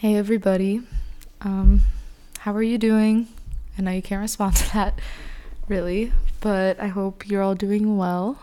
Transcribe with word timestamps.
Hey, 0.00 0.16
everybody. 0.16 0.80
Um, 1.42 1.82
how 2.38 2.54
are 2.54 2.62
you 2.62 2.78
doing? 2.78 3.28
I 3.76 3.82
know 3.82 3.90
you 3.90 4.00
can't 4.00 4.22
respond 4.22 4.56
to 4.56 4.72
that, 4.72 4.98
really, 5.68 6.10
but 6.40 6.80
I 6.80 6.86
hope 6.86 7.28
you're 7.28 7.42
all 7.42 7.54
doing 7.54 7.98
well. 7.98 8.38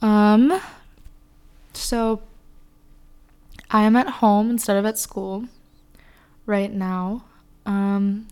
Um, 0.00 0.58
so 1.74 2.22
I 3.70 3.82
am 3.82 3.96
at 3.96 4.08
home 4.08 4.48
instead 4.48 4.78
of 4.78 4.86
at 4.86 4.96
school 4.96 5.44
right 6.46 6.72
now. 6.72 7.24
Um, 7.66 8.26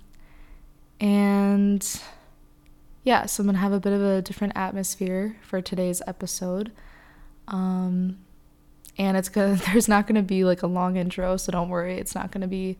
and 0.98 1.86
yeah, 3.02 3.26
so 3.26 3.42
I'm 3.42 3.48
gonna 3.48 3.58
have 3.58 3.74
a 3.74 3.80
bit 3.80 3.92
of 3.92 4.00
a 4.00 4.22
different 4.22 4.54
atmosphere 4.56 5.36
for 5.42 5.60
today's 5.60 6.00
episode. 6.06 6.72
Um, 7.48 8.23
and 8.98 9.16
it's 9.16 9.28
gonna 9.28 9.56
there's 9.72 9.88
not 9.88 10.06
gonna 10.06 10.22
be 10.22 10.44
like 10.44 10.62
a 10.62 10.66
long 10.66 10.96
intro 10.96 11.36
so 11.36 11.52
don't 11.52 11.68
worry. 11.68 11.98
It's 11.98 12.14
not 12.14 12.30
gonna 12.30 12.48
be 12.48 12.78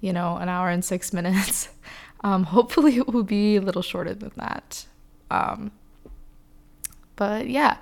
you 0.00 0.12
know 0.12 0.36
an 0.36 0.48
hour 0.48 0.68
and 0.68 0.84
six 0.84 1.12
minutes. 1.18 1.68
Um, 2.22 2.44
hopefully 2.44 2.96
it 2.96 3.08
will 3.08 3.22
be 3.22 3.56
a 3.56 3.60
little 3.60 3.82
shorter 3.82 4.14
than 4.14 4.32
that. 4.36 4.86
Um, 5.30 5.72
but 7.16 7.48
yeah. 7.48 7.78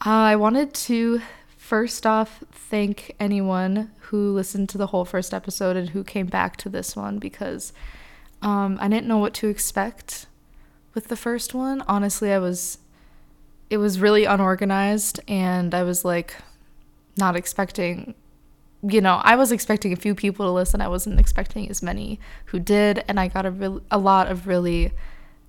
I 0.00 0.36
wanted 0.36 0.74
to 0.74 1.22
first 1.56 2.06
off 2.06 2.44
thank 2.52 3.14
anyone 3.18 3.90
who 3.98 4.32
listened 4.32 4.68
to 4.68 4.78
the 4.78 4.88
whole 4.88 5.04
first 5.04 5.34
episode 5.34 5.76
and 5.76 5.90
who 5.90 6.04
came 6.04 6.26
back 6.26 6.56
to 6.56 6.68
this 6.68 6.94
one 6.94 7.18
because 7.18 7.72
um, 8.40 8.78
i 8.80 8.86
didn't 8.86 9.08
know 9.08 9.18
what 9.18 9.34
to 9.34 9.48
expect 9.48 10.26
with 10.94 11.08
the 11.08 11.16
first 11.16 11.54
one. 11.54 11.82
Honestly 11.88 12.32
i 12.32 12.38
was 12.38 12.78
it 13.68 13.78
was 13.78 13.98
really 13.98 14.24
unorganized 14.24 15.18
and 15.26 15.74
i 15.74 15.82
was 15.82 16.04
like 16.04 16.36
not 17.16 17.36
expecting 17.36 18.14
you 18.82 19.00
know, 19.00 19.20
I 19.24 19.36
was 19.36 19.52
expecting 19.52 19.92
a 19.92 19.96
few 19.96 20.14
people 20.14 20.46
to 20.46 20.52
listen. 20.52 20.80
I 20.80 20.88
wasn't 20.88 21.18
expecting 21.18 21.68
as 21.70 21.82
many 21.82 22.20
who 22.46 22.58
did, 22.58 23.04
and 23.08 23.18
I 23.18 23.28
got 23.28 23.46
a 23.46 23.50
re- 23.50 23.80
a 23.90 23.98
lot 23.98 24.28
of 24.28 24.46
really 24.46 24.92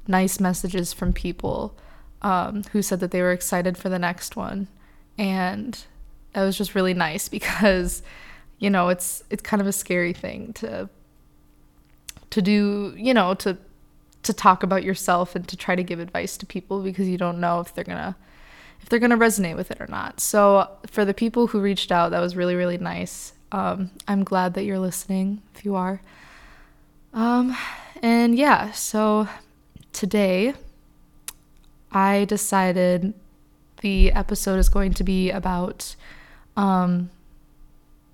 nice 0.08 0.40
messages 0.40 0.94
from 0.94 1.14
people 1.14 1.76
um, 2.22 2.64
who 2.72 2.82
said 2.82 3.00
that 3.02 3.12
they 3.12 3.22
were 3.22 3.32
excited 3.32 3.78
for 3.78 3.90
the 3.90 4.00
next 4.00 4.36
one, 4.36 4.68
and 5.18 5.84
that 6.34 6.44
was 6.44 6.58
just 6.58 6.74
really 6.74 6.94
nice 6.94 7.30
because, 7.38 8.02
you 8.60 8.70
know, 8.70 8.90
it's 8.90 9.24
it's 9.30 9.44
kind 9.44 9.62
of 9.62 9.68
a 9.68 9.74
scary 9.74 10.14
thing 10.14 10.54
to 10.54 10.90
to 12.30 12.42
do, 12.42 12.94
you 12.98 13.14
know, 13.14 13.34
to 13.36 13.58
to 14.24 14.34
talk 14.34 14.64
about 14.64 14.84
yourself 14.84 15.36
and 15.36 15.48
to 15.48 15.56
try 15.56 15.76
to 15.76 15.84
give 15.84 16.00
advice 16.00 16.38
to 16.38 16.46
people 16.46 16.82
because 16.82 17.08
you 17.08 17.18
don't 17.18 17.40
know 17.40 17.60
if 17.60 17.74
they're 17.74 17.84
gonna 17.84 18.16
if 18.82 18.90
they're 18.90 19.00
going 19.00 19.12
to 19.12 19.18
resonate 19.18 19.56
with 19.56 19.72
it 19.72 19.82
or 19.82 19.88
not. 19.88 20.20
So, 20.20 20.70
for 20.88 21.06
the 21.06 21.14
people 21.14 21.48
who 21.48 21.60
reached 21.60 21.92
out, 21.92 22.12
that 22.12 22.20
was 22.20 22.36
really, 22.36 22.56
really 22.56 22.78
nice. 22.78 23.34
Um, 23.52 23.92
I'm 24.08 24.24
glad 24.24 24.54
that 24.56 24.64
you're 24.64 24.80
listening, 24.80 25.42
if 25.56 25.66
you 25.66 25.76
are. 25.76 26.02
Um, 27.14 27.56
and 28.02 28.38
yeah, 28.38 28.72
so 28.72 29.28
today 29.94 30.54
I 31.92 32.26
decided 32.26 33.14
the 33.82 34.12
episode 34.12 34.60
is 34.60 34.70
going 34.70 34.94
to 34.96 35.04
be 35.04 35.32
about 35.32 35.96
um, 36.56 37.10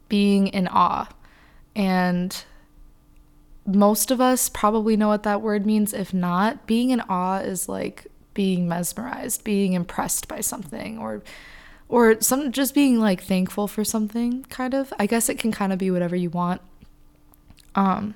being 0.09 0.47
in 0.47 0.67
awe. 0.67 1.09
And 1.75 2.43
most 3.65 4.11
of 4.11 4.21
us 4.21 4.49
probably 4.49 4.95
know 4.95 5.07
what 5.07 5.23
that 5.23 5.41
word 5.41 5.65
means. 5.65 5.93
If 5.93 6.13
not, 6.13 6.67
being 6.67 6.91
in 6.91 7.01
awe 7.01 7.39
is 7.39 7.67
like 7.67 8.07
being 8.33 8.67
mesmerized, 8.67 9.43
being 9.43 9.73
impressed 9.73 10.27
by 10.27 10.41
something 10.41 10.97
or 10.97 11.21
or 11.89 12.19
some 12.21 12.51
just 12.51 12.73
being 12.73 12.99
like 12.99 13.21
thankful 13.21 13.67
for 13.67 13.83
something 13.83 14.43
kind 14.45 14.73
of. 14.73 14.93
I 14.97 15.05
guess 15.05 15.29
it 15.29 15.37
can 15.37 15.51
kind 15.51 15.71
of 15.71 15.79
be 15.79 15.91
whatever 15.91 16.15
you 16.15 16.29
want. 16.29 16.61
Um 17.75 18.15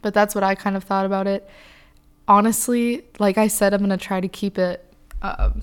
but 0.00 0.14
that's 0.14 0.34
what 0.34 0.42
I 0.44 0.54
kind 0.54 0.76
of 0.76 0.84
thought 0.84 1.06
about 1.06 1.26
it. 1.26 1.48
Honestly, 2.26 3.04
like 3.18 3.38
I 3.38 3.48
said 3.48 3.74
I'm 3.74 3.80
going 3.80 3.90
to 3.90 3.96
try 3.96 4.20
to 4.20 4.28
keep 4.28 4.58
it 4.58 4.84
um 5.22 5.62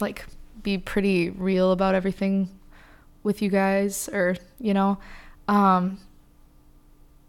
like 0.00 0.26
be 0.62 0.78
pretty 0.78 1.30
real 1.30 1.72
about 1.72 1.94
everything 1.94 2.48
with 3.22 3.40
you 3.42 3.48
guys 3.48 4.08
or, 4.12 4.36
you 4.58 4.74
know, 4.74 4.98
um 5.46 5.98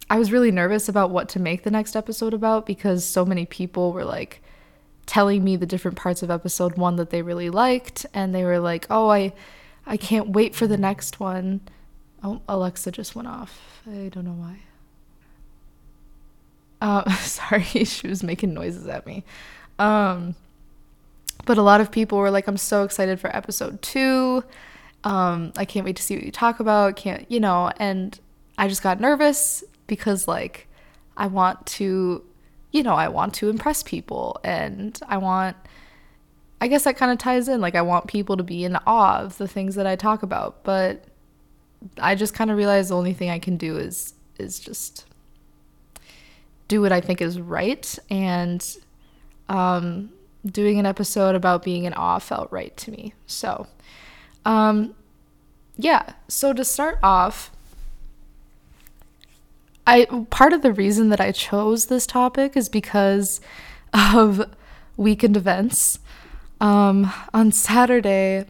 I 0.10 0.18
was 0.18 0.32
really 0.32 0.52
nervous 0.52 0.90
about 0.90 1.12
what 1.12 1.30
to 1.30 1.40
make 1.40 1.64
the 1.64 1.70
next 1.70 1.96
episode 1.96 2.34
about 2.34 2.66
because 2.66 3.06
so 3.06 3.24
many 3.24 3.46
people 3.46 3.94
were 3.94 4.04
like 4.06 4.42
telling 5.10 5.44
me 5.44 5.56
the 5.56 5.66
different 5.66 5.98
parts 5.98 6.22
of 6.22 6.30
episode 6.30 6.78
1 6.78 6.98
that 6.98 7.10
they 7.10 7.24
really 7.24 7.50
liked 7.50 8.06
and 8.14 8.34
they 8.34 8.44
were 8.44 8.60
like, 8.60 8.86
"Oh, 8.92 9.10
I 9.10 9.34
I 9.88 9.98
can't 9.98 10.30
wait 10.30 10.54
for 10.54 10.68
the 10.68 10.78
next 10.78 11.20
one." 11.20 11.62
Oh, 12.24 12.42
Alexa 12.48 12.92
just 12.92 13.16
went 13.16 13.28
off. 13.28 13.82
I 13.88 14.10
don't 14.10 14.24
know 14.26 14.34
why. 14.34 14.60
Uh, 16.80 17.12
sorry, 17.22 17.64
she 17.86 18.08
was 18.08 18.22
making 18.22 18.54
noises 18.54 18.86
at 18.86 19.08
me. 19.08 19.24
Um, 19.80 20.36
but 21.46 21.58
a 21.58 21.64
lot 21.64 21.82
of 21.82 21.92
people 21.92 22.20
were 22.20 22.30
like, 22.30 22.48
"I'm 22.48 22.58
so 22.58 22.84
excited 22.84 23.20
for 23.20 23.36
episode 23.36 23.82
two. 23.82 24.44
Um, 25.04 25.54
I 25.58 25.66
can't 25.66 25.86
wait 25.86 25.96
to 25.96 26.04
see 26.04 26.16
what 26.16 26.24
you 26.24 26.32
talk 26.32 26.60
about. 26.60 26.98
Can't 26.98 27.26
you 27.32 27.40
know?" 27.40 27.72
And 27.78 28.20
I 28.60 28.68
just 28.68 28.84
got 28.84 29.00
nervous 29.00 29.64
because 29.88 30.28
like 30.28 30.68
I 31.18 31.26
want 31.26 31.66
to 31.80 32.24
you 32.72 32.84
know, 32.84 32.94
I 32.94 33.08
want 33.08 33.34
to 33.36 33.50
impress 33.50 33.84
people 33.84 34.40
and 34.44 35.00
I 35.08 35.18
want 35.18 35.58
I 36.62 36.68
guess 36.68 36.84
that 36.84 36.98
kind 36.98 37.12
of 37.12 37.18
ties 37.18 37.48
in 37.48 37.62
like 37.62 37.76
I 37.76 37.82
want 37.82 38.08
people 38.08 38.38
to 38.38 38.44
be 38.44 38.64
in 38.64 38.76
awe 38.86 39.20
of 39.20 39.38
the 39.38 39.48
things 39.48 39.76
that 39.76 39.88
I 39.88 39.96
talk 39.96 40.24
about, 40.24 40.64
but 40.64 41.06
I 41.98 42.16
just 42.16 42.34
kind 42.34 42.52
of 42.52 42.58
realized 42.58 42.90
the 42.90 42.98
only 42.98 43.14
thing 43.14 43.30
I 43.30 43.40
can 43.40 43.58
do 43.58 43.78
is 43.78 44.14
is 44.38 44.60
just 44.60 45.06
do 46.68 46.82
what 46.82 46.92
I 46.92 47.02
think 47.02 47.22
is 47.22 47.40
right 47.40 47.98
and 48.10 48.66
um 49.48 50.12
doing 50.46 50.80
an 50.80 50.86
episode 50.86 51.36
about 51.36 51.64
being 51.64 51.86
in 51.86 51.94
awe 51.94 52.20
felt 52.20 52.52
right 52.52 52.76
to 52.78 52.92
me. 52.92 53.14
So, 53.26 53.68
um 54.46 54.96
yeah, 55.78 56.14
so 56.28 56.52
to 56.52 56.66
start 56.66 57.00
off, 57.02 57.52
I 59.90 60.06
part 60.30 60.54
of 60.54 60.62
the 60.62 60.72
reason 60.72 61.10
that 61.10 61.20
I 61.20 61.32
chose 61.32 61.88
this 61.88 62.06
topic 62.06 62.56
is 62.56 62.70
because 62.70 63.42
of 63.92 64.48
weekend 64.98 65.36
events. 65.36 65.98
Um, 66.62 67.12
on 67.34 67.52
Saturday, 67.52 68.46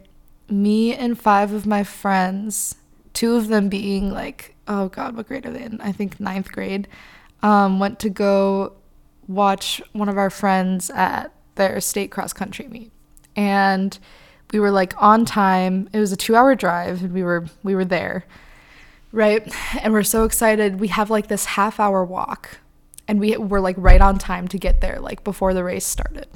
me 0.49 0.93
and 0.93 1.17
five 1.17 1.53
of 1.53 1.65
my 1.65 1.83
friends, 1.85 2.75
two 3.13 3.35
of 3.35 3.47
them 3.47 3.69
being 3.69 4.11
like, 4.11 4.55
oh 4.67 4.89
God, 4.89 5.15
what 5.15 5.27
grade 5.27 5.45
are 5.45 5.51
they 5.51 5.63
in? 5.63 5.79
I 5.79 5.93
think 5.93 6.19
ninth 6.19 6.51
grade, 6.51 6.89
um, 7.41 7.79
went 7.79 7.99
to 7.99 8.09
go 8.09 8.73
watch 9.29 9.81
one 9.93 10.09
of 10.09 10.17
our 10.17 10.29
friends 10.29 10.89
at 10.89 11.31
their 11.55 11.79
state 11.79 12.11
cross 12.11 12.33
country 12.33 12.67
meet. 12.67 12.91
And 13.37 13.97
we 14.51 14.59
were 14.59 14.71
like 14.71 14.93
on 15.01 15.23
time. 15.23 15.87
It 15.93 15.99
was 15.99 16.11
a 16.11 16.17
two 16.17 16.35
hour 16.35 16.53
drive 16.53 17.01
and 17.01 17.13
we 17.13 17.23
were 17.23 17.45
we 17.63 17.75
were 17.75 17.85
there 17.85 18.25
right? 19.11 19.51
And 19.81 19.93
we're 19.93 20.03
so 20.03 20.23
excited. 20.23 20.79
We 20.79 20.89
have 20.89 21.09
like 21.09 21.27
this 21.27 21.45
half 21.45 21.79
hour 21.79 22.03
walk 22.03 22.59
and 23.07 23.19
we 23.19 23.35
were 23.37 23.59
like 23.59 23.75
right 23.77 24.01
on 24.01 24.17
time 24.17 24.47
to 24.49 24.57
get 24.57 24.81
there, 24.81 24.99
like 24.99 25.23
before 25.23 25.53
the 25.53 25.63
race 25.63 25.85
started. 25.85 26.27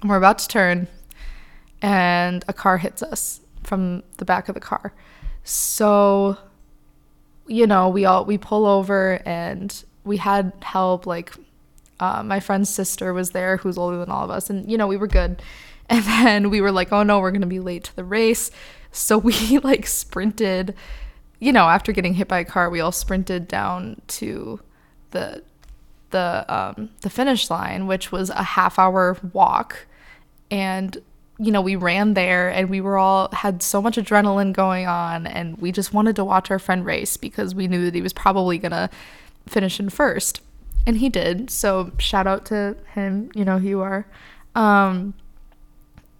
And 0.00 0.10
we're 0.10 0.16
about 0.16 0.38
to 0.38 0.48
turn 0.48 0.88
and 1.80 2.44
a 2.46 2.52
car 2.52 2.78
hits 2.78 3.02
us 3.02 3.40
from 3.62 4.02
the 4.18 4.24
back 4.24 4.48
of 4.48 4.54
the 4.54 4.60
car. 4.60 4.92
So, 5.44 6.38
you 7.46 7.66
know, 7.66 7.88
we 7.88 8.04
all 8.04 8.24
we 8.24 8.38
pull 8.38 8.66
over 8.66 9.20
and 9.26 9.84
we 10.04 10.16
had 10.16 10.52
help 10.62 11.06
like 11.06 11.32
uh, 12.00 12.22
my 12.22 12.40
friend's 12.40 12.68
sister 12.68 13.12
was 13.12 13.30
there 13.30 13.58
who's 13.58 13.78
older 13.78 13.98
than 13.98 14.10
all 14.10 14.24
of 14.24 14.30
us 14.30 14.50
and 14.50 14.68
you 14.68 14.76
know 14.76 14.88
we 14.88 14.96
were 14.96 15.06
good 15.06 15.40
and 15.88 16.04
then 16.04 16.50
we 16.50 16.60
were 16.60 16.72
like 16.72 16.92
oh 16.92 17.02
no 17.02 17.20
we're 17.20 17.30
gonna 17.30 17.46
be 17.46 17.60
late 17.60 17.84
to 17.84 17.96
the 17.96 18.04
race 18.04 18.50
so 18.90 19.18
we 19.18 19.58
like 19.62 19.86
sprinted 19.86 20.74
you 21.42 21.52
know, 21.52 21.68
after 21.68 21.90
getting 21.90 22.14
hit 22.14 22.28
by 22.28 22.38
a 22.38 22.44
car, 22.44 22.70
we 22.70 22.78
all 22.78 22.92
sprinted 22.92 23.48
down 23.48 24.00
to 24.06 24.60
the 25.10 25.42
the 26.10 26.44
um, 26.48 26.90
the 27.00 27.10
finish 27.10 27.50
line, 27.50 27.88
which 27.88 28.12
was 28.12 28.30
a 28.30 28.44
half 28.44 28.78
hour 28.78 29.18
walk, 29.32 29.86
and 30.52 30.98
you 31.40 31.50
know 31.50 31.60
we 31.60 31.74
ran 31.74 32.14
there, 32.14 32.48
and 32.48 32.70
we 32.70 32.80
were 32.80 32.96
all 32.96 33.28
had 33.32 33.60
so 33.60 33.82
much 33.82 33.96
adrenaline 33.96 34.52
going 34.52 34.86
on, 34.86 35.26
and 35.26 35.58
we 35.58 35.72
just 35.72 35.92
wanted 35.92 36.14
to 36.14 36.24
watch 36.24 36.48
our 36.48 36.60
friend 36.60 36.86
race 36.86 37.16
because 37.16 37.56
we 37.56 37.66
knew 37.66 37.86
that 37.86 37.94
he 37.96 38.02
was 38.02 38.12
probably 38.12 38.56
gonna 38.56 38.88
finish 39.48 39.80
in 39.80 39.90
first, 39.90 40.42
and 40.86 40.98
he 40.98 41.08
did. 41.08 41.50
So 41.50 41.90
shout 41.98 42.28
out 42.28 42.46
to 42.46 42.76
him, 42.94 43.32
you 43.34 43.44
know 43.44 43.58
who 43.58 43.68
you 43.68 43.80
are. 43.80 44.06
Um, 44.54 45.14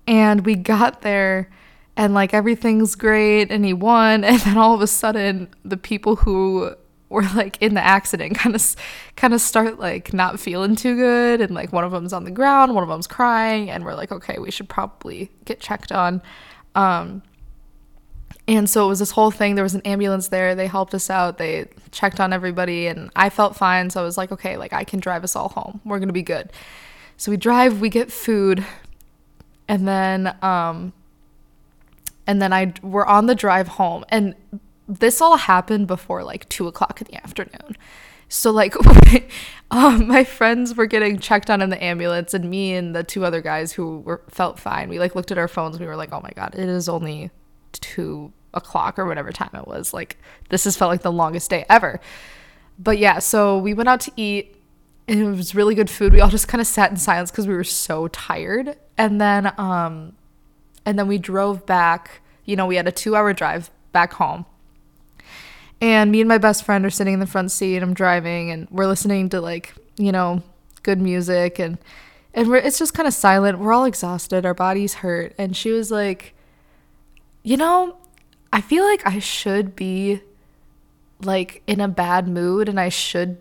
and 0.08 0.44
we 0.44 0.56
got 0.56 1.02
there 1.02 1.48
and 1.96 2.14
like 2.14 2.32
everything's 2.34 2.94
great 2.94 3.50
and 3.50 3.64
he 3.64 3.72
won 3.72 4.24
and 4.30 4.40
then 4.40 4.56
all 4.56 4.74
of 4.74 4.80
a 4.80 4.86
sudden 4.86 5.48
the 5.64 5.76
people 5.76 6.16
who 6.16 6.74
were 7.08 7.22
like 7.34 7.60
in 7.60 7.74
the 7.74 7.84
accident 7.84 8.34
kind 8.38 8.54
of 8.54 8.76
kind 9.16 9.34
of 9.34 9.40
start 9.40 9.78
like 9.78 10.14
not 10.14 10.40
feeling 10.40 10.74
too 10.74 10.96
good 10.96 11.40
and 11.40 11.54
like 11.54 11.72
one 11.72 11.84
of 11.84 11.92
them's 11.92 12.12
on 12.12 12.24
the 12.24 12.30
ground 12.30 12.74
one 12.74 12.82
of 12.82 12.88
them's 12.88 13.06
crying 13.06 13.68
and 13.70 13.84
we're 13.84 13.94
like 13.94 14.10
okay 14.10 14.38
we 14.38 14.50
should 14.50 14.68
probably 14.68 15.30
get 15.44 15.60
checked 15.60 15.92
on 15.92 16.22
um 16.74 17.22
And 18.48 18.68
so 18.68 18.84
it 18.86 18.88
was 18.88 18.98
this 18.98 19.12
whole 19.12 19.30
thing. 19.30 19.54
There 19.54 19.62
was 19.62 19.74
an 19.74 19.82
ambulance 19.84 20.28
there. 20.28 20.54
They 20.56 20.66
helped 20.66 20.94
us 20.94 21.10
out. 21.10 21.38
They 21.38 21.66
checked 21.92 22.18
on 22.18 22.32
everybody, 22.32 22.88
and 22.88 23.10
I 23.14 23.30
felt 23.30 23.54
fine. 23.56 23.88
So 23.90 24.00
I 24.00 24.04
was 24.04 24.18
like, 24.18 24.32
okay, 24.32 24.56
like 24.56 24.72
I 24.72 24.82
can 24.84 24.98
drive 24.98 25.22
us 25.22 25.36
all 25.36 25.48
home. 25.50 25.80
We're 25.84 26.00
gonna 26.00 26.12
be 26.12 26.24
good. 26.24 26.50
So 27.16 27.30
we 27.30 27.36
drive. 27.36 27.80
We 27.80 27.88
get 27.88 28.10
food, 28.10 28.64
and 29.68 29.86
then 29.86 30.34
um, 30.42 30.92
and 32.26 32.40
then 32.40 32.52
I 32.52 32.72
we're 32.82 33.06
on 33.06 33.26
the 33.26 33.34
drive 33.34 33.68
home, 33.68 34.04
and 34.08 34.34
this 34.88 35.20
all 35.20 35.36
happened 35.36 35.86
before 35.86 36.22
like 36.24 36.48
two 36.48 36.66
o'clock 36.66 37.00
in 37.00 37.06
the 37.06 37.16
afternoon. 37.16 37.76
So 38.28 38.50
like, 38.50 38.74
um, 39.70 40.06
my 40.08 40.24
friends 40.24 40.74
were 40.74 40.86
getting 40.86 41.18
checked 41.18 41.50
on 41.50 41.60
in 41.60 41.70
the 41.70 41.82
ambulance, 41.82 42.34
and 42.34 42.48
me 42.48 42.74
and 42.74 42.94
the 42.94 43.04
two 43.04 43.24
other 43.24 43.40
guys 43.40 43.72
who 43.72 43.98
were 44.00 44.22
felt 44.28 44.58
fine. 44.58 44.88
We 44.88 44.98
like 44.98 45.14
looked 45.14 45.30
at 45.30 45.38
our 45.38 45.48
phones. 45.48 45.78
We 45.78 45.86
were 45.86 45.96
like, 45.96 46.12
oh 46.12 46.20
my 46.20 46.32
god, 46.34 46.54
it 46.54 46.68
is 46.68 46.88
only 46.88 47.30
two 47.72 48.32
o'clock 48.54 48.98
or 48.98 49.06
whatever 49.06 49.32
time 49.32 49.50
it 49.54 49.66
was. 49.66 49.92
Like 49.94 50.18
this 50.48 50.64
has 50.64 50.76
felt 50.76 50.90
like 50.90 51.02
the 51.02 51.12
longest 51.12 51.50
day 51.50 51.64
ever. 51.68 52.00
But 52.78 52.98
yeah, 52.98 53.18
so 53.18 53.58
we 53.58 53.74
went 53.74 53.88
out 53.88 54.00
to 54.00 54.12
eat 54.16 54.56
and 55.08 55.20
it 55.20 55.24
was 55.24 55.54
really 55.54 55.74
good 55.74 55.90
food. 55.90 56.12
We 56.12 56.20
all 56.20 56.28
just 56.28 56.48
kind 56.48 56.60
of 56.60 56.66
sat 56.66 56.90
in 56.90 56.96
silence 56.96 57.30
because 57.30 57.46
we 57.46 57.54
were 57.54 57.64
so 57.64 58.08
tired. 58.08 58.76
And 58.98 59.20
then 59.20 59.52
um 59.58 60.14
and 60.84 60.98
then 60.98 61.08
we 61.08 61.18
drove 61.18 61.66
back, 61.66 62.20
you 62.44 62.56
know, 62.56 62.66
we 62.66 62.76
had 62.76 62.88
a 62.88 62.92
two 62.92 63.16
hour 63.16 63.32
drive 63.32 63.70
back 63.92 64.14
home. 64.14 64.46
And 65.80 66.12
me 66.12 66.20
and 66.20 66.28
my 66.28 66.38
best 66.38 66.64
friend 66.64 66.86
are 66.86 66.90
sitting 66.90 67.14
in 67.14 67.20
the 67.20 67.26
front 67.26 67.50
seat. 67.50 67.82
I'm 67.82 67.94
driving 67.94 68.50
and 68.50 68.68
we're 68.70 68.86
listening 68.86 69.28
to 69.30 69.40
like, 69.40 69.74
you 69.96 70.12
know, 70.12 70.42
good 70.82 71.00
music 71.00 71.58
and 71.58 71.78
and 72.34 72.52
it's 72.54 72.78
just 72.78 72.94
kind 72.94 73.06
of 73.06 73.12
silent. 73.12 73.58
We're 73.58 73.72
all 73.72 73.84
exhausted. 73.84 74.46
Our 74.46 74.54
bodies 74.54 74.94
hurt. 74.94 75.34
And 75.36 75.54
she 75.54 75.70
was 75.70 75.90
like, 75.90 76.34
you 77.42 77.58
know, 77.58 77.96
I 78.52 78.60
feel 78.60 78.84
like 78.84 79.06
I 79.06 79.18
should 79.18 79.76
be 79.76 80.22
like 81.22 81.62
in 81.66 81.80
a 81.80 81.88
bad 81.88 82.28
mood 82.28 82.68
and 82.68 82.80
I 82.80 82.88
should 82.88 83.36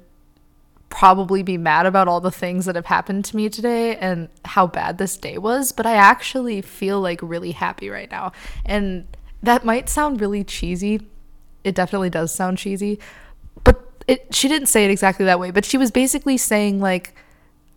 probably 1.01 1.41
be 1.41 1.57
mad 1.57 1.87
about 1.87 2.07
all 2.07 2.21
the 2.21 2.29
things 2.29 2.65
that 2.65 2.75
have 2.75 2.85
happened 2.85 3.25
to 3.25 3.35
me 3.35 3.49
today 3.49 3.95
and 3.95 4.29
how 4.45 4.67
bad 4.67 4.99
this 4.99 5.17
day 5.17 5.35
was, 5.35 5.71
but 5.71 5.83
I 5.83 5.95
actually 5.95 6.61
feel 6.61 7.01
like 7.01 7.19
really 7.23 7.53
happy 7.53 7.89
right 7.89 8.11
now. 8.11 8.33
And 8.67 9.07
that 9.41 9.65
might 9.65 9.89
sound 9.89 10.21
really 10.21 10.43
cheesy. 10.43 11.01
It 11.63 11.73
definitely 11.73 12.11
does 12.11 12.31
sound 12.31 12.59
cheesy. 12.59 12.99
But 13.63 13.81
it 14.07 14.27
she 14.35 14.47
didn't 14.47 14.67
say 14.67 14.85
it 14.85 14.91
exactly 14.91 15.25
that 15.25 15.39
way, 15.39 15.49
but 15.49 15.65
she 15.65 15.75
was 15.75 15.89
basically 15.89 16.37
saying 16.37 16.79
like 16.79 17.15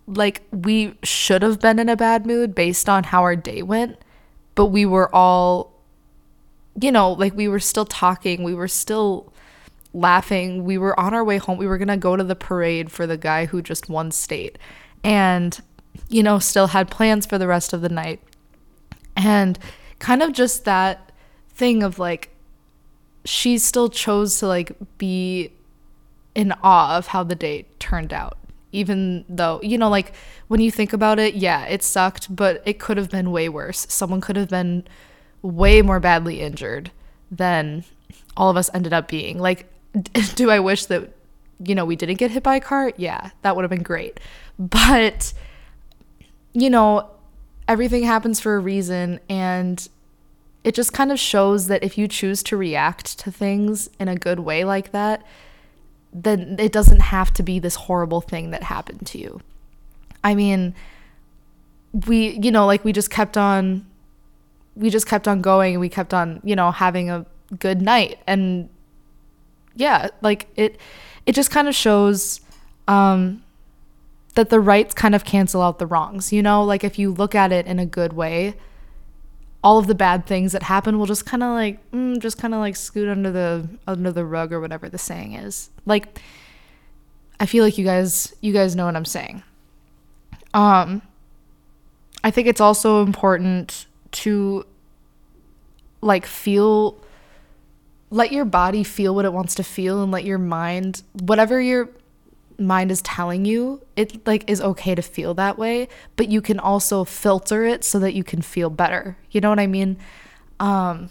like 0.07 0.43
we 0.51 0.99
should 1.03 1.41
have 1.41 1.61
been 1.61 1.79
in 1.79 1.89
a 1.89 1.97
bad 1.97 2.27
mood 2.27 2.55
based 2.55 2.91
on 2.91 3.05
how 3.05 3.23
our 3.23 3.37
day 3.37 3.63
went, 3.63 3.97
but 4.55 4.67
we 4.67 4.85
were 4.85 5.09
all 5.17 5.73
you 6.79 6.93
know, 6.93 7.13
like 7.13 7.35
we 7.35 7.49
were 7.49 7.61
still 7.61 7.87
talking, 7.87 8.43
we 8.43 8.53
were 8.53 8.69
still 8.69 9.33
laughing. 9.95 10.65
We 10.65 10.77
were 10.77 10.99
on 10.99 11.15
our 11.15 11.25
way 11.25 11.39
home. 11.39 11.57
We 11.57 11.67
were 11.67 11.79
going 11.79 11.89
to 11.89 11.97
go 11.97 12.17
to 12.17 12.25
the 12.25 12.37
parade 12.37 12.91
for 12.91 13.07
the 13.07 13.17
guy 13.17 13.47
who 13.47 13.63
just 13.63 13.89
won 13.89 14.11
state 14.11 14.59
and, 15.03 15.59
you 16.09 16.23
know, 16.23 16.39
still 16.39 16.67
had 16.67 16.91
plans 16.91 17.25
for 17.25 17.39
the 17.39 17.47
rest 17.47 17.73
of 17.73 17.81
the 17.81 17.89
night. 17.89 18.21
And 19.17 19.59
kind 20.01 20.23
of 20.23 20.33
just 20.33 20.65
that 20.65 21.13
thing 21.51 21.83
of 21.83 21.99
like, 21.99 22.31
she 23.25 23.57
still 23.57 23.89
chose 23.89 24.39
to 24.41 24.49
like 24.49 24.73
be 24.99 25.53
in 26.35 26.53
awe 26.63 26.99
of 26.99 27.07
how 27.07 27.23
the 27.23 27.37
date 27.37 27.79
turned 27.81 28.13
out. 28.13 28.37
Even 28.73 29.25
though, 29.29 29.61
you 29.63 29.79
know, 29.79 29.89
like 29.89 30.13
when 30.49 30.61
you 30.61 30.71
think 30.71 30.93
about 30.93 31.21
it, 31.21 31.37
yeah, 31.37 31.65
it 31.67 31.85
sucked, 31.85 32.35
but 32.35 32.61
it 32.67 32.81
could 32.81 32.97
have 32.97 33.09
been 33.09 33.31
way 33.31 33.49
worse. 33.49 33.87
Someone 33.89 34.21
could 34.21 34.35
have 34.35 34.49
been 34.49 34.85
way 35.43 35.81
more 35.81 36.01
badly 36.01 36.41
injured 36.41 36.91
than 37.31 37.85
all 38.37 38.51
of 38.51 38.57
us 38.57 38.69
ended 38.75 38.93
up 38.93 39.07
being. 39.07 39.39
Like, 39.39 39.71
do 40.35 40.51
I 40.51 40.61
wish 40.61 40.87
that, 40.87 41.11
you 41.65 41.75
know, 41.75 41.85
we 41.85 41.97
didn't 41.97 42.17
get 42.17 42.31
hit 42.31 42.43
by 42.43 42.57
a 42.57 42.61
car? 42.61 42.93
Yeah, 42.97 43.31
that 43.43 43.57
would 43.57 43.63
have 43.63 43.71
been 43.71 43.83
great. 43.83 44.21
But, 44.59 45.33
you 46.53 46.71
know, 46.71 47.11
everything 47.69 48.05
happens 48.05 48.41
for 48.41 48.57
a 48.57 48.59
reason. 48.59 49.21
And 49.29 49.87
it 50.63 50.75
just 50.75 50.93
kind 50.93 51.13
of 51.13 51.19
shows 51.19 51.67
that 51.69 51.83
if 51.85 51.99
you 51.99 52.09
choose 52.09 52.43
to 52.45 52.57
react 52.57 53.19
to 53.21 53.31
things 53.31 53.89
in 53.99 54.09
a 54.09 54.17
good 54.17 54.41
way 54.41 54.65
like 54.65 54.93
that, 54.93 55.25
then 56.13 56.57
it 56.59 56.73
doesn't 56.73 57.01
have 57.01 57.33
to 57.35 57.43
be 57.43 57.59
this 57.59 57.75
horrible 57.75 58.21
thing 58.21 58.51
that 58.51 58.63
happened 58.63 59.07
to 59.09 59.19
you. 59.19 59.41
I 60.23 60.35
mean, 60.35 60.75
we, 62.07 62.39
you 62.41 62.51
know, 62.51 62.67
like 62.67 62.85
we 62.85 62.93
just 62.93 63.11
kept 63.11 63.37
on 63.37 63.87
we 64.77 64.91
just 64.91 65.07
kept 65.07 65.29
on 65.29 65.41
going 65.41 65.75
and 65.75 65.81
we 65.81 65.89
kept 65.89 66.13
on, 66.13 66.41
you 66.43 66.57
know, 66.57 66.71
having 66.71 67.11
a 67.11 67.25
good 67.59 67.81
night. 67.81 68.19
And 68.27 68.69
yeah, 69.77 70.09
like 70.21 70.49
it 70.57 70.79
it 71.27 71.35
just 71.35 71.51
kind 71.51 71.69
of 71.69 71.75
shows 71.75 72.41
um 72.89 73.43
that 74.35 74.51
the 74.51 74.61
rights 74.61 74.95
kind 74.95 75.15
of 75.15 75.25
cancel 75.25 75.63
out 75.63 75.79
the 75.79 75.87
wrongs, 75.87 76.33
you 76.33 76.43
know? 76.43 76.65
Like 76.65 76.83
if 76.85 76.99
you 76.99 77.13
look 77.13 77.35
at 77.35 77.53
it 77.53 77.67
in 77.67 77.79
a 77.79 77.87
good 77.87 78.13
way, 78.13 78.55
all 79.63 79.79
of 79.79 79.87
the 79.87 79.95
bad 79.95 80.27
things 80.27 80.53
that 80.53 80.65
happen 80.65 80.99
will 80.99 81.07
just 81.07 81.25
kind 81.25 81.43
of 81.43 81.51
like 81.51 81.91
mm, 81.93 82.19
just 82.21 82.39
kind 82.39 82.53
of 82.53 82.61
like 82.61 82.77
scoot 82.77 83.09
under 83.09 83.31
the 83.31 83.69
under 83.87 84.13
the 84.13 84.25
rug 84.25 84.53
or 84.53 84.61
whatever 84.61 84.89
the 84.89 84.99
saying 84.99 85.35
is. 85.35 85.71
Like 85.87 86.21
I 87.41 87.47
feel 87.47 87.65
like 87.65 87.79
you 87.79 87.85
guys 87.85 88.35
you 88.41 88.53
guys 88.53 88.77
know 88.77 88.87
what 88.87 88.97
I'm 88.97 89.05
saying. 89.05 89.43
Um 90.53 91.03
I 92.23 92.31
think 92.31 92.49
it's 92.49 92.61
also 92.61 93.03
important 93.03 93.87
to 94.13 94.67
like 96.01 96.27
feel 96.27 96.99
let 98.15 98.31
your 98.31 98.45
body 98.45 98.85
feel 98.85 99.13
what 99.13 99.25
it 99.25 99.33
wants 99.33 99.57
to 99.57 99.65
feel 99.65 100.01
and 100.01 100.13
let 100.13 100.25
your 100.25 100.39
mind 100.39 101.03
whatever 101.23 101.61
your 101.61 101.91
mind 102.57 102.93
is 102.93 103.03
telling 103.03 103.45
you 103.45 103.83
it 103.97 104.25
like 104.25 104.49
is 104.49 104.61
okay 104.61 104.95
to 104.95 105.03
feel 105.03 105.35
that 105.35 105.59
way 105.59 105.89
but 106.15 106.29
you 106.29 106.41
can 106.41 106.61
also 106.61 107.03
filter 107.03 107.65
it 107.65 107.83
so 107.83 107.99
that 107.99 108.15
you 108.15 108.23
can 108.23 108.41
feel 108.41 108.71
better. 108.71 109.17
You 109.33 109.41
know 109.41 109.51
what 109.51 109.59
i 109.59 109.67
mean? 109.67 109.99
Um 110.61 111.11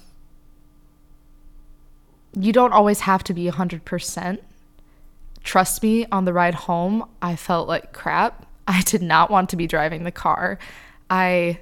you 2.35 2.53
don't 2.53 2.71
always 2.73 3.01
have 3.01 3.23
to 3.25 3.33
be 3.33 3.45
100% 3.51 4.39
trust 5.43 5.83
me 5.83 6.05
on 6.09 6.23
the 6.23 6.31
ride 6.31 6.55
home 6.55 7.07
i 7.21 7.35
felt 7.35 7.67
like 7.67 7.91
crap. 7.91 8.47
I 8.65 8.81
did 8.81 9.01
not 9.01 9.29
want 9.29 9.49
to 9.49 9.57
be 9.57 9.67
driving 9.67 10.05
the 10.05 10.11
car. 10.11 10.57
I 11.09 11.59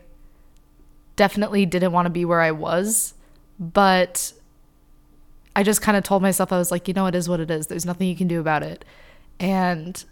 definitely 1.16 1.66
didn't 1.66 1.94
want 1.94 2.06
to 2.06 2.12
be 2.12 2.26
where 2.26 2.42
I 2.42 2.52
was, 2.52 3.16
but 3.60 4.34
I 5.56 5.64
just 5.64 5.82
kind 5.82 5.98
of 5.98 6.04
told 6.04 6.22
myself 6.22 6.52
I 6.52 6.58
was 6.58 6.72
like, 6.72 6.88
you 6.88 6.94
know, 6.94 7.08
it 7.08 7.16
is 7.16 7.28
what 7.28 7.40
it 7.40 7.52
is. 7.52 7.68
There's 7.68 7.86
nothing 7.86 8.08
you 8.08 8.16
can 8.16 8.28
do 8.28 8.40
about 8.40 8.64
it. 8.64 8.86
And 9.40 10.04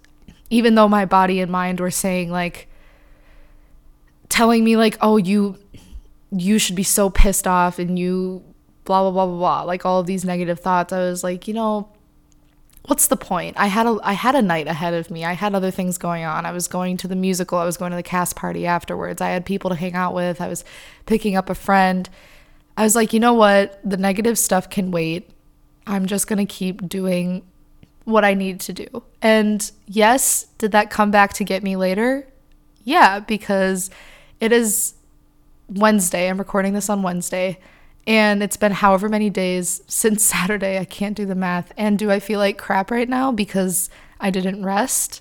even 0.49 0.75
though 0.75 0.89
my 0.89 1.05
body 1.05 1.39
and 1.39 1.51
mind 1.51 1.79
were 1.79 1.91
saying 1.91 2.31
like 2.31 2.67
telling 4.27 4.63
me 4.63 4.77
like, 4.77 4.97
"Oh, 5.01 5.17
you 5.17 5.57
you 6.31 6.59
should 6.59 6.75
be 6.75 6.83
so 6.83 7.09
pissed 7.09 7.47
off 7.47 7.79
and 7.79 7.97
you 7.97 8.43
blah 8.85 9.01
blah 9.03 9.11
blah 9.11 9.25
blah 9.25 9.37
blah," 9.37 9.61
like 9.63 9.85
all 9.85 9.99
of 9.99 10.07
these 10.07 10.25
negative 10.25 10.59
thoughts, 10.59 10.93
I 10.93 10.99
was 10.99 11.23
like, 11.23 11.47
you 11.47 11.53
know, 11.53 11.89
what's 12.85 13.07
the 13.07 13.17
point? 13.17 13.55
I 13.57 13.67
had 13.67 13.85
a 13.85 13.99
I 14.03 14.13
had 14.13 14.35
a 14.35 14.41
night 14.41 14.67
ahead 14.67 14.93
of 14.93 15.11
me. 15.11 15.25
I 15.25 15.33
had 15.33 15.53
other 15.55 15.71
things 15.71 15.97
going 15.97 16.23
on. 16.23 16.45
I 16.45 16.51
was 16.51 16.67
going 16.67 16.97
to 16.97 17.07
the 17.07 17.15
musical. 17.15 17.57
I 17.57 17.65
was 17.65 17.77
going 17.77 17.91
to 17.91 17.97
the 17.97 18.03
cast 18.03 18.35
party 18.35 18.65
afterwards. 18.65 19.21
I 19.21 19.29
had 19.29 19.45
people 19.45 19.69
to 19.69 19.75
hang 19.75 19.95
out 19.95 20.13
with. 20.13 20.41
I 20.41 20.47
was 20.47 20.63
picking 21.05 21.35
up 21.35 21.49
a 21.49 21.55
friend. 21.55 22.09
I 22.79 22.83
was 22.83 22.95
like, 22.95 23.12
you 23.12 23.19
know 23.19 23.33
what? 23.33 23.77
The 23.83 23.98
negative 23.98 24.39
stuff 24.39 24.69
can 24.69 24.89
wait. 24.89 25.29
I'm 25.86 26.05
just 26.05 26.27
going 26.27 26.39
to 26.39 26.45
keep 26.45 26.88
doing 26.88 27.45
what 28.05 28.24
I 28.24 28.33
need 28.33 28.62
to 28.62 28.74
do. 28.74 29.03
And 29.21 29.69
yes, 29.86 30.45
did 30.59 30.71
that 30.71 30.89
come 30.89 31.12
back 31.12 31.33
to 31.33 31.43
get 31.43 31.62
me 31.62 31.75
later? 31.75 32.25
Yeah, 32.86 33.19
because 33.19 33.89
it 34.39 34.53
is 34.53 34.93
Wednesday. 35.67 36.29
I'm 36.29 36.38
recording 36.38 36.71
this 36.71 36.89
on 36.89 37.03
Wednesday. 37.03 37.59
And 38.07 38.41
it's 38.41 38.55
been 38.55 38.71
however 38.71 39.09
many 39.09 39.29
days 39.29 39.81
since 39.88 40.24
Saturday. 40.33 40.79
I 40.79 40.86
can't 40.86 41.17
do 41.17 41.25
the 41.25 41.36
math. 41.36 41.74
And 41.75 42.00
do 42.00 42.09
I 42.09 42.21
feel 42.21 42.39
like 42.39 42.57
crap 42.57 42.91
right 42.91 43.09
now 43.09 43.33
because 43.33 43.89
I 44.21 44.29
didn't 44.29 44.63
rest? 44.63 45.19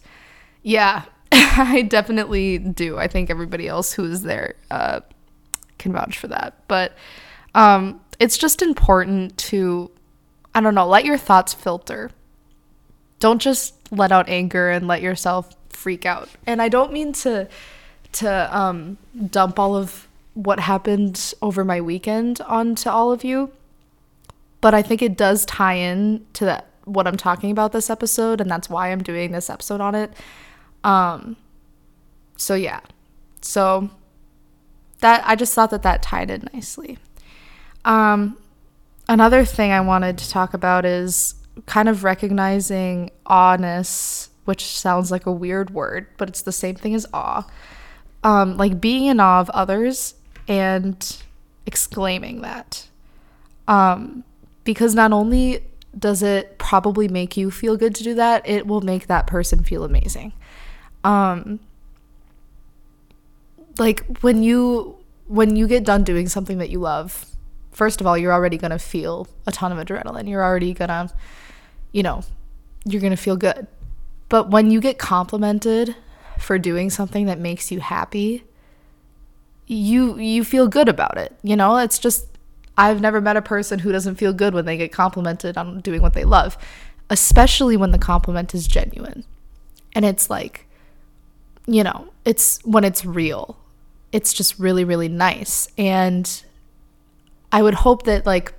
Yeah, 0.62 1.06
I 1.32 1.82
definitely 1.82 2.58
do. 2.58 2.98
I 2.98 3.08
think 3.08 3.30
everybody 3.30 3.66
else 3.66 3.94
who 3.94 4.04
is 4.04 4.22
there 4.22 4.54
uh, 4.70 5.00
can 5.78 5.92
vouch 5.92 6.18
for 6.18 6.28
that. 6.28 6.54
But 6.68 6.92
um, 7.58 8.00
it's 8.20 8.38
just 8.38 8.62
important 8.62 9.36
to, 9.36 9.90
I 10.54 10.60
don't 10.60 10.76
know, 10.76 10.86
let 10.86 11.04
your 11.04 11.18
thoughts 11.18 11.52
filter. 11.52 12.12
Don't 13.18 13.42
just 13.42 13.74
let 13.90 14.12
out 14.12 14.28
anger 14.28 14.70
and 14.70 14.86
let 14.86 15.02
yourself 15.02 15.56
freak 15.68 16.06
out. 16.06 16.28
And 16.46 16.62
I 16.62 16.68
don't 16.68 16.92
mean 16.92 17.12
to 17.14 17.48
to 18.10 18.56
um, 18.56 18.96
dump 19.30 19.58
all 19.58 19.76
of 19.76 20.06
what 20.34 20.60
happened 20.60 21.34
over 21.42 21.64
my 21.64 21.80
weekend 21.80 22.40
onto 22.42 22.88
all 22.88 23.10
of 23.10 23.24
you. 23.24 23.50
But 24.60 24.72
I 24.72 24.82
think 24.82 25.02
it 25.02 25.16
does 25.16 25.44
tie 25.44 25.74
in 25.74 26.24
to 26.34 26.44
that 26.44 26.68
what 26.84 27.08
I'm 27.08 27.16
talking 27.16 27.50
about 27.50 27.72
this 27.72 27.90
episode, 27.90 28.40
and 28.40 28.48
that's 28.48 28.70
why 28.70 28.92
I'm 28.92 29.02
doing 29.02 29.32
this 29.32 29.50
episode 29.50 29.80
on 29.80 29.96
it. 29.96 30.12
Um, 30.84 31.36
so 32.36 32.54
yeah, 32.54 32.80
so 33.40 33.90
that 35.00 35.24
I 35.26 35.34
just 35.34 35.54
thought 35.54 35.70
that 35.70 35.82
that 35.82 36.02
tied 36.02 36.30
in 36.30 36.48
nicely. 36.54 36.98
Um, 37.88 38.36
another 39.08 39.44
thing 39.44 39.72
I 39.72 39.80
wanted 39.80 40.18
to 40.18 40.30
talk 40.30 40.54
about 40.54 40.84
is 40.84 41.34
kind 41.66 41.88
of 41.88 42.04
recognizing 42.04 43.10
awness, 43.26 44.28
which 44.44 44.64
sounds 44.64 45.10
like 45.10 45.26
a 45.26 45.32
weird 45.32 45.70
word, 45.70 46.06
but 46.18 46.28
it's 46.28 46.42
the 46.42 46.52
same 46.52 46.76
thing 46.76 46.94
as 46.94 47.06
awe. 47.12 47.48
Um, 48.22 48.56
like 48.56 48.80
being 48.80 49.06
in 49.06 49.18
awe 49.18 49.40
of 49.40 49.50
others 49.50 50.14
and 50.46 51.16
exclaiming 51.66 52.42
that. 52.42 52.86
Um, 53.66 54.22
because 54.64 54.94
not 54.94 55.12
only 55.12 55.64
does 55.98 56.22
it 56.22 56.58
probably 56.58 57.08
make 57.08 57.36
you 57.36 57.50
feel 57.50 57.76
good 57.76 57.94
to 57.94 58.04
do 58.04 58.14
that, 58.14 58.46
it 58.46 58.66
will 58.66 58.82
make 58.82 59.06
that 59.06 59.26
person 59.26 59.64
feel 59.64 59.82
amazing. 59.82 60.34
Um, 61.04 61.60
like 63.78 64.18
when 64.18 64.42
you 64.42 64.96
when 65.26 65.56
you 65.56 65.66
get 65.68 65.84
done 65.84 66.04
doing 66.04 66.28
something 66.28 66.58
that 66.58 66.70
you 66.70 66.80
love, 66.80 67.26
first 67.78 68.00
of 68.00 68.08
all, 68.08 68.18
you're 68.18 68.32
already 68.32 68.58
going 68.58 68.72
to 68.72 68.78
feel 68.78 69.28
a 69.46 69.52
ton 69.52 69.70
of 69.70 69.78
adrenaline. 69.78 70.28
You're 70.28 70.42
already 70.42 70.74
going 70.74 70.88
to 70.88 71.10
you 71.92 72.02
know, 72.02 72.22
you're 72.84 73.00
going 73.00 73.12
to 73.12 73.16
feel 73.16 73.36
good. 73.36 73.66
But 74.28 74.50
when 74.50 74.70
you 74.70 74.80
get 74.80 74.98
complimented 74.98 75.96
for 76.38 76.58
doing 76.58 76.90
something 76.90 77.26
that 77.26 77.38
makes 77.38 77.70
you 77.70 77.80
happy, 77.80 78.44
you 79.66 80.18
you 80.18 80.44
feel 80.44 80.66
good 80.66 80.88
about 80.88 81.16
it. 81.16 81.36
You 81.42 81.56
know, 81.56 81.76
it's 81.76 81.98
just 81.98 82.26
I've 82.76 83.00
never 83.00 83.20
met 83.20 83.36
a 83.36 83.42
person 83.42 83.78
who 83.78 83.92
doesn't 83.92 84.16
feel 84.16 84.32
good 84.32 84.54
when 84.54 84.66
they 84.66 84.76
get 84.76 84.92
complimented 84.92 85.56
on 85.56 85.80
doing 85.80 86.02
what 86.02 86.14
they 86.14 86.24
love, 86.24 86.58
especially 87.08 87.76
when 87.76 87.92
the 87.92 87.98
compliment 87.98 88.54
is 88.54 88.66
genuine. 88.66 89.24
And 89.94 90.04
it's 90.04 90.28
like 90.28 90.66
you 91.66 91.84
know, 91.84 92.08
it's 92.24 92.60
when 92.64 92.82
it's 92.82 93.04
real. 93.04 93.58
It's 94.10 94.32
just 94.32 94.58
really 94.58 94.84
really 94.84 95.08
nice 95.08 95.68
and 95.78 96.42
I 97.50 97.62
would 97.62 97.74
hope 97.74 98.04
that 98.04 98.26
like 98.26 98.52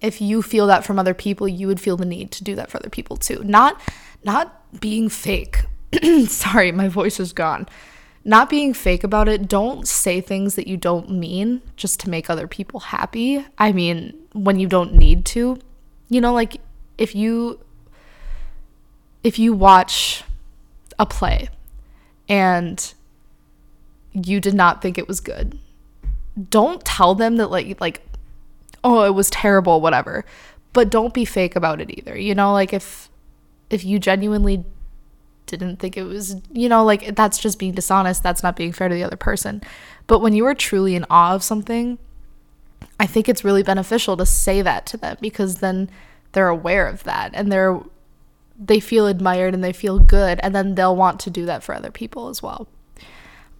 if 0.00 0.20
you 0.20 0.42
feel 0.42 0.66
that 0.66 0.84
from 0.84 0.98
other 0.98 1.14
people, 1.14 1.48
you 1.48 1.66
would 1.68 1.80
feel 1.80 1.96
the 1.96 2.04
need 2.04 2.30
to 2.32 2.44
do 2.44 2.54
that 2.56 2.70
for 2.70 2.78
other 2.78 2.90
people 2.90 3.16
too. 3.16 3.42
Not 3.44 3.80
not 4.24 4.80
being 4.80 5.08
fake. 5.08 5.64
Sorry, 6.26 6.72
my 6.72 6.88
voice 6.88 7.20
is 7.20 7.32
gone. 7.32 7.68
Not 8.24 8.48
being 8.48 8.72
fake 8.72 9.02
about 9.02 9.28
it. 9.28 9.48
Don't 9.48 9.86
say 9.86 10.20
things 10.20 10.54
that 10.54 10.66
you 10.66 10.76
don't 10.76 11.10
mean 11.10 11.60
just 11.76 11.98
to 12.00 12.10
make 12.10 12.30
other 12.30 12.46
people 12.46 12.80
happy. 12.80 13.44
I 13.58 13.72
mean, 13.72 14.14
when 14.32 14.60
you 14.60 14.68
don't 14.68 14.94
need 14.94 15.24
to. 15.26 15.58
You 16.08 16.20
know, 16.20 16.32
like 16.32 16.60
if 16.98 17.14
you 17.14 17.60
if 19.22 19.38
you 19.38 19.52
watch 19.52 20.24
a 20.98 21.06
play 21.06 21.48
and 22.28 22.94
you 24.12 24.40
did 24.40 24.54
not 24.54 24.82
think 24.82 24.98
it 24.98 25.08
was 25.08 25.20
good, 25.20 25.58
don't 26.48 26.84
tell 26.84 27.14
them 27.14 27.36
that 27.36 27.50
like 27.50 27.80
like 27.80 28.02
oh, 28.84 29.04
it 29.04 29.14
was 29.14 29.30
terrible, 29.30 29.80
whatever. 29.80 30.24
But 30.72 30.90
don't 30.90 31.14
be 31.14 31.24
fake 31.24 31.54
about 31.54 31.80
it 31.80 31.96
either. 31.96 32.18
You 32.18 32.34
know, 32.34 32.52
like 32.52 32.72
if 32.72 33.10
if 33.70 33.84
you 33.84 33.98
genuinely 33.98 34.64
didn't 35.46 35.78
think 35.78 35.96
it 35.96 36.04
was, 36.04 36.36
you 36.52 36.68
know, 36.68 36.84
like 36.84 37.14
that's 37.14 37.38
just 37.38 37.58
being 37.58 37.72
dishonest. 37.72 38.22
That's 38.22 38.42
not 38.42 38.56
being 38.56 38.72
fair 38.72 38.88
to 38.88 38.94
the 38.94 39.04
other 39.04 39.16
person. 39.16 39.62
But 40.06 40.20
when 40.20 40.34
you 40.34 40.46
are 40.46 40.54
truly 40.54 40.94
in 40.94 41.04
awe 41.10 41.34
of 41.34 41.42
something, 41.42 41.98
I 42.98 43.06
think 43.06 43.28
it's 43.28 43.44
really 43.44 43.62
beneficial 43.62 44.16
to 44.16 44.26
say 44.26 44.62
that 44.62 44.86
to 44.86 44.96
them 44.96 45.16
because 45.20 45.56
then 45.56 45.90
they're 46.32 46.48
aware 46.48 46.86
of 46.86 47.04
that 47.04 47.32
and 47.34 47.52
they're 47.52 47.80
they 48.58 48.80
feel 48.80 49.06
admired 49.06 49.54
and 49.54 49.64
they 49.64 49.72
feel 49.72 49.98
good 49.98 50.38
and 50.42 50.54
then 50.54 50.74
they'll 50.74 50.94
want 50.96 51.18
to 51.20 51.30
do 51.30 51.44
that 51.46 51.62
for 51.62 51.74
other 51.74 51.90
people 51.90 52.28
as 52.28 52.42
well. 52.42 52.68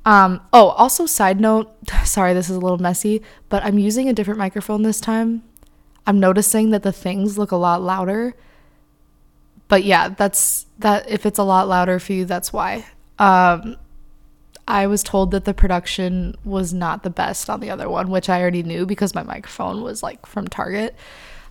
Um, 0.04 0.40
oh, 0.52 0.68
also, 0.68 1.06
side 1.06 1.40
note 1.40 1.72
sorry, 2.04 2.34
this 2.34 2.50
is 2.50 2.56
a 2.56 2.60
little 2.60 2.78
messy, 2.78 3.22
but 3.48 3.64
I'm 3.64 3.78
using 3.78 4.08
a 4.08 4.12
different 4.12 4.38
microphone 4.38 4.82
this 4.82 5.00
time. 5.00 5.42
I'm 6.06 6.18
noticing 6.18 6.70
that 6.70 6.82
the 6.82 6.92
things 6.92 7.38
look 7.38 7.52
a 7.52 7.56
lot 7.56 7.82
louder. 7.82 8.34
But 9.68 9.84
yeah, 9.84 10.08
that's 10.10 10.66
that. 10.80 11.08
If 11.08 11.24
it's 11.24 11.38
a 11.38 11.44
lot 11.44 11.68
louder 11.68 11.98
for 11.98 12.12
you, 12.12 12.24
that's 12.24 12.52
why. 12.52 12.84
Um, 13.18 13.76
I 14.66 14.86
was 14.86 15.02
told 15.02 15.30
that 15.32 15.44
the 15.44 15.54
production 15.54 16.36
was 16.44 16.72
not 16.72 17.02
the 17.02 17.10
best 17.10 17.48
on 17.48 17.60
the 17.60 17.70
other 17.70 17.88
one, 17.88 18.10
which 18.10 18.28
I 18.28 18.40
already 18.40 18.62
knew 18.62 18.86
because 18.86 19.14
my 19.14 19.22
microphone 19.22 19.82
was 19.82 20.02
like 20.02 20.26
from 20.26 20.46
Target. 20.46 20.94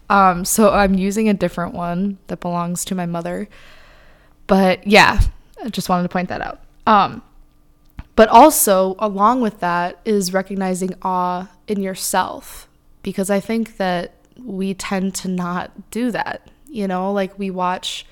Um, 0.10 0.44
so 0.44 0.74
I'm 0.74 0.94
using 0.94 1.30
a 1.30 1.34
different 1.34 1.74
one 1.74 2.18
that 2.28 2.42
belongs 2.42 2.86
to 2.86 2.96
my 2.96 3.06
mother. 3.06 3.48
But 4.48 4.86
yeah, 4.86 5.22
I 5.64 5.70
just 5.70 5.90
wanted 5.90 6.04
to 6.04 6.10
point 6.10 6.30
that 6.30 6.42
out. 6.42 6.62
Um, 6.86 7.22
but 8.22 8.30
also, 8.30 8.96
along 9.00 9.42
with 9.42 9.62
that, 9.62 10.00
is 10.06 10.32
recognizing 10.32 10.94
awe 11.02 11.50
in 11.68 11.82
yourself. 11.82 12.70
Because 13.02 13.32
I 13.32 13.40
think 13.40 13.78
that 13.78 14.14
we 14.38 14.76
tend 14.76 15.16
to 15.16 15.28
not 15.28 15.90
do 15.90 16.12
that. 16.12 16.48
You 16.70 16.88
know, 16.88 17.12
like 17.12 17.40
we 17.40 17.50
watch 17.50 18.06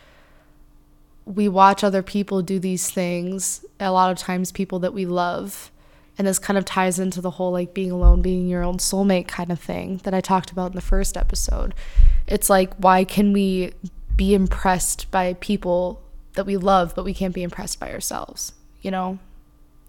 we 1.27 1.47
watch 1.47 1.83
other 1.83 2.01
people 2.01 2.41
do 2.41 2.57
these 2.57 2.89
things, 2.89 3.63
a 3.79 3.91
lot 3.91 4.09
of 4.09 4.17
times 4.17 4.51
people 4.51 4.79
that 4.79 4.95
we 4.95 5.05
love. 5.05 5.69
And 6.17 6.25
this 6.25 6.39
kind 6.39 6.57
of 6.57 6.65
ties 6.65 6.97
into 6.97 7.21
the 7.21 7.29
whole 7.29 7.51
like 7.51 7.75
being 7.75 7.91
alone, 7.91 8.23
being 8.23 8.47
your 8.47 8.63
own 8.63 8.79
soulmate 8.79 9.27
kind 9.27 9.51
of 9.51 9.59
thing 9.59 9.97
that 10.05 10.15
I 10.15 10.21
talked 10.21 10.49
about 10.49 10.71
in 10.71 10.75
the 10.75 10.81
first 10.81 11.17
episode. 11.17 11.75
It's 12.25 12.49
like, 12.49 12.73
why 12.77 13.03
can 13.03 13.31
we 13.31 13.73
be 14.15 14.33
impressed 14.33 15.11
by 15.11 15.35
people 15.35 16.01
that 16.33 16.47
we 16.47 16.57
love, 16.57 16.95
but 16.95 17.05
we 17.05 17.13
can't 17.13 17.35
be 17.35 17.43
impressed 17.43 17.79
by 17.79 17.93
ourselves? 17.93 18.53
You 18.81 18.89
know? 18.89 19.19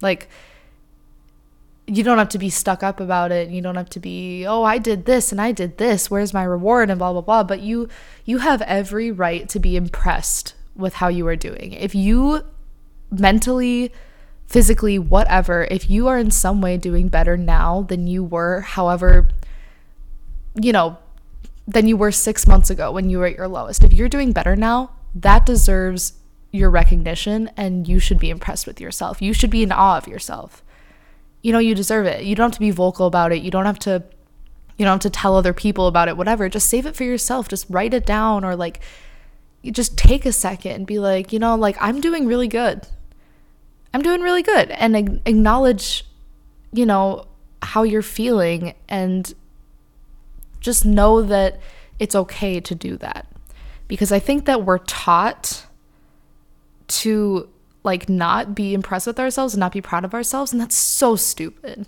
Like, 0.00 0.28
you 1.86 2.04
don't 2.04 2.18
have 2.18 2.28
to 2.30 2.38
be 2.38 2.50
stuck 2.50 2.82
up 2.82 3.00
about 3.00 3.32
it. 3.32 3.48
You 3.48 3.60
don't 3.60 3.74
have 3.74 3.90
to 3.90 4.00
be, 4.00 4.46
oh, 4.46 4.62
I 4.62 4.78
did 4.78 5.06
this 5.06 5.32
and 5.32 5.40
I 5.40 5.50
did 5.50 5.78
this. 5.78 6.10
Where's 6.10 6.32
my 6.32 6.44
reward 6.44 6.88
and 6.88 6.98
blah 6.98 7.12
blah 7.12 7.20
blah. 7.20 7.42
But 7.42 7.60
you 7.60 7.88
you 8.24 8.38
have 8.38 8.62
every 8.62 9.10
right 9.10 9.48
to 9.48 9.58
be 9.58 9.74
impressed 9.76 10.54
with 10.76 10.94
how 10.94 11.08
you 11.08 11.26
are 11.26 11.36
doing. 11.36 11.72
If 11.72 11.94
you 11.94 12.42
mentally, 13.10 13.92
physically, 14.46 15.00
whatever, 15.00 15.66
if 15.68 15.90
you 15.90 16.06
are 16.06 16.16
in 16.16 16.30
some 16.30 16.60
way 16.60 16.76
doing 16.76 17.08
better 17.08 17.36
now 17.36 17.82
than 17.82 18.06
you 18.06 18.22
were, 18.22 18.60
however, 18.60 19.28
you 20.54 20.72
know, 20.72 20.96
than 21.66 21.88
you 21.88 21.96
were 21.96 22.12
6 22.12 22.46
months 22.46 22.70
ago 22.70 22.92
when 22.92 23.10
you 23.10 23.18
were 23.18 23.26
at 23.26 23.36
your 23.36 23.48
lowest. 23.48 23.82
If 23.82 23.92
you're 23.92 24.08
doing 24.08 24.30
better 24.32 24.54
now, 24.54 24.92
that 25.14 25.44
deserves 25.44 26.12
your 26.52 26.70
recognition 26.70 27.50
and 27.56 27.86
you 27.86 27.98
should 27.98 28.18
be 28.18 28.30
impressed 28.30 28.66
with 28.66 28.80
yourself. 28.80 29.22
You 29.22 29.32
should 29.32 29.50
be 29.50 29.62
in 29.62 29.72
awe 29.72 29.96
of 29.96 30.08
yourself. 30.08 30.64
You 31.42 31.52
know, 31.52 31.58
you 31.58 31.74
deserve 31.74 32.06
it. 32.06 32.24
You 32.24 32.34
don't 32.34 32.46
have 32.46 32.54
to 32.54 32.60
be 32.60 32.70
vocal 32.70 33.06
about 33.06 33.32
it. 33.32 33.42
You 33.42 33.50
don't 33.50 33.66
have 33.66 33.78
to 33.80 34.02
you 34.76 34.86
don't 34.86 34.94
have 34.94 35.00
to 35.00 35.10
tell 35.10 35.36
other 35.36 35.52
people 35.52 35.86
about 35.86 36.08
it, 36.08 36.16
whatever. 36.16 36.48
Just 36.48 36.68
save 36.68 36.86
it 36.86 36.96
for 36.96 37.04
yourself. 37.04 37.48
Just 37.48 37.66
write 37.68 37.92
it 37.92 38.06
down 38.06 38.44
or 38.44 38.56
like 38.56 38.80
you 39.62 39.70
just 39.70 39.98
take 39.98 40.24
a 40.24 40.32
second 40.32 40.72
and 40.72 40.86
be 40.86 40.98
like, 40.98 41.32
you 41.32 41.38
know, 41.38 41.54
like 41.54 41.76
I'm 41.80 42.00
doing 42.00 42.26
really 42.26 42.48
good. 42.48 42.86
I'm 43.92 44.02
doing 44.02 44.22
really 44.22 44.42
good 44.42 44.70
and 44.70 44.96
acknowledge, 45.26 46.06
you 46.72 46.86
know, 46.86 47.26
how 47.62 47.82
you're 47.82 48.02
feeling 48.02 48.74
and 48.88 49.34
just 50.60 50.86
know 50.86 51.22
that 51.22 51.60
it's 51.98 52.14
okay 52.14 52.60
to 52.60 52.74
do 52.74 52.96
that. 52.96 53.26
Because 53.86 54.12
I 54.12 54.18
think 54.18 54.46
that 54.46 54.64
we're 54.64 54.78
taught 54.78 55.66
to 56.90 57.48
like 57.82 58.08
not 58.08 58.54
be 58.54 58.74
impressed 58.74 59.06
with 59.06 59.18
ourselves 59.18 59.54
and 59.54 59.60
not 59.60 59.72
be 59.72 59.80
proud 59.80 60.04
of 60.04 60.12
ourselves 60.12 60.52
and 60.52 60.60
that's 60.60 60.76
so 60.76 61.16
stupid. 61.16 61.86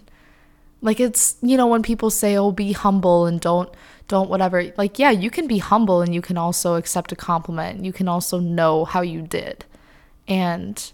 Like 0.81 1.01
it's 1.01 1.37
you 1.43 1.57
know 1.57 1.67
when 1.67 1.83
people 1.83 2.11
say 2.11 2.37
oh 2.37 2.51
be 2.51 2.73
humble 2.73 3.27
and 3.27 3.41
don't 3.41 3.69
don't 4.09 4.31
whatever 4.31 4.73
like 4.77 4.99
yeah 4.99 5.11
you 5.11 5.31
can 5.31 5.47
be 5.47 5.59
humble 5.59 6.01
and 6.01 6.15
you 6.15 6.23
can 6.23 6.39
also 6.39 6.77
accept 6.77 7.13
a 7.13 7.17
compliment. 7.17 7.85
You 7.85 7.93
can 7.93 8.09
also 8.09 8.39
know 8.39 8.85
how 8.85 9.03
you 9.03 9.23
did 9.23 9.65
and 10.27 10.93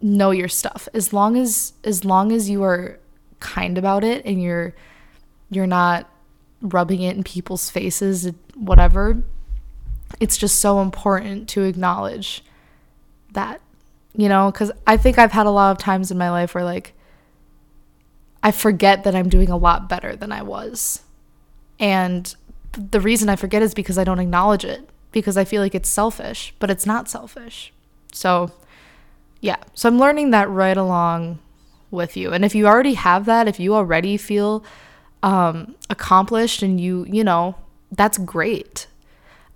know 0.00 0.30
your 0.30 0.48
stuff. 0.48 0.88
As 0.94 1.12
long 1.12 1.36
as 1.36 1.74
as 1.84 2.04
long 2.04 2.32
as 2.32 2.48
you 2.48 2.62
are 2.62 2.98
kind 3.40 3.76
about 3.76 4.04
it 4.04 4.24
and 4.24 4.42
you're 4.42 4.74
you're 5.50 5.66
not 5.66 6.08
rubbing 6.60 7.02
it 7.02 7.16
in 7.16 7.24
people's 7.24 7.68
faces 7.68 8.30
whatever 8.54 9.20
it's 10.20 10.36
just 10.36 10.60
so 10.60 10.80
important 10.80 11.48
to 11.48 11.64
acknowledge 11.64 12.44
that, 13.32 13.60
you 14.14 14.28
know, 14.28 14.50
because 14.50 14.72
I 14.86 14.96
think 14.96 15.18
I've 15.18 15.32
had 15.32 15.46
a 15.46 15.50
lot 15.50 15.72
of 15.72 15.78
times 15.78 16.10
in 16.10 16.18
my 16.18 16.30
life 16.30 16.54
where 16.54 16.64
like 16.64 16.94
I 18.42 18.50
forget 18.50 19.04
that 19.04 19.14
I'm 19.14 19.28
doing 19.28 19.50
a 19.50 19.56
lot 19.56 19.88
better 19.88 20.16
than 20.16 20.32
I 20.32 20.42
was. 20.42 21.02
And 21.78 22.34
the 22.72 23.00
reason 23.00 23.28
I 23.28 23.36
forget 23.36 23.62
is 23.62 23.74
because 23.74 23.98
I 23.98 24.04
don't 24.04 24.18
acknowledge 24.18 24.64
it 24.64 24.88
because 25.12 25.36
I 25.36 25.44
feel 25.44 25.62
like 25.62 25.74
it's 25.74 25.88
selfish, 25.88 26.54
but 26.58 26.70
it's 26.70 26.86
not 26.86 27.08
selfish. 27.08 27.72
So, 28.12 28.50
yeah. 29.40 29.56
So 29.74 29.88
I'm 29.88 29.98
learning 29.98 30.30
that 30.30 30.48
right 30.48 30.76
along 30.76 31.38
with 31.90 32.16
you. 32.16 32.32
And 32.32 32.44
if 32.44 32.54
you 32.54 32.66
already 32.66 32.94
have 32.94 33.26
that, 33.26 33.46
if 33.46 33.60
you 33.60 33.74
already 33.74 34.16
feel 34.16 34.64
um, 35.22 35.76
accomplished 35.90 36.62
and 36.62 36.80
you, 36.80 37.06
you 37.08 37.22
know, 37.22 37.54
that's 37.90 38.18
great. 38.18 38.86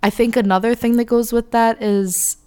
I 0.03 0.09
think 0.09 0.35
another 0.35 0.75
thing 0.75 0.97
that 0.97 1.05
goes 1.05 1.33
with 1.33 1.51
that 1.51 1.81
is 1.81 2.37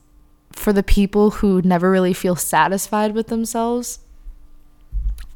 for 0.53 0.73
the 0.73 0.83
people 0.83 1.31
who 1.31 1.63
never 1.63 1.91
really 1.91 2.13
feel 2.13 2.37
satisfied 2.37 3.15
with 3.15 3.29
themselves, 3.29 4.01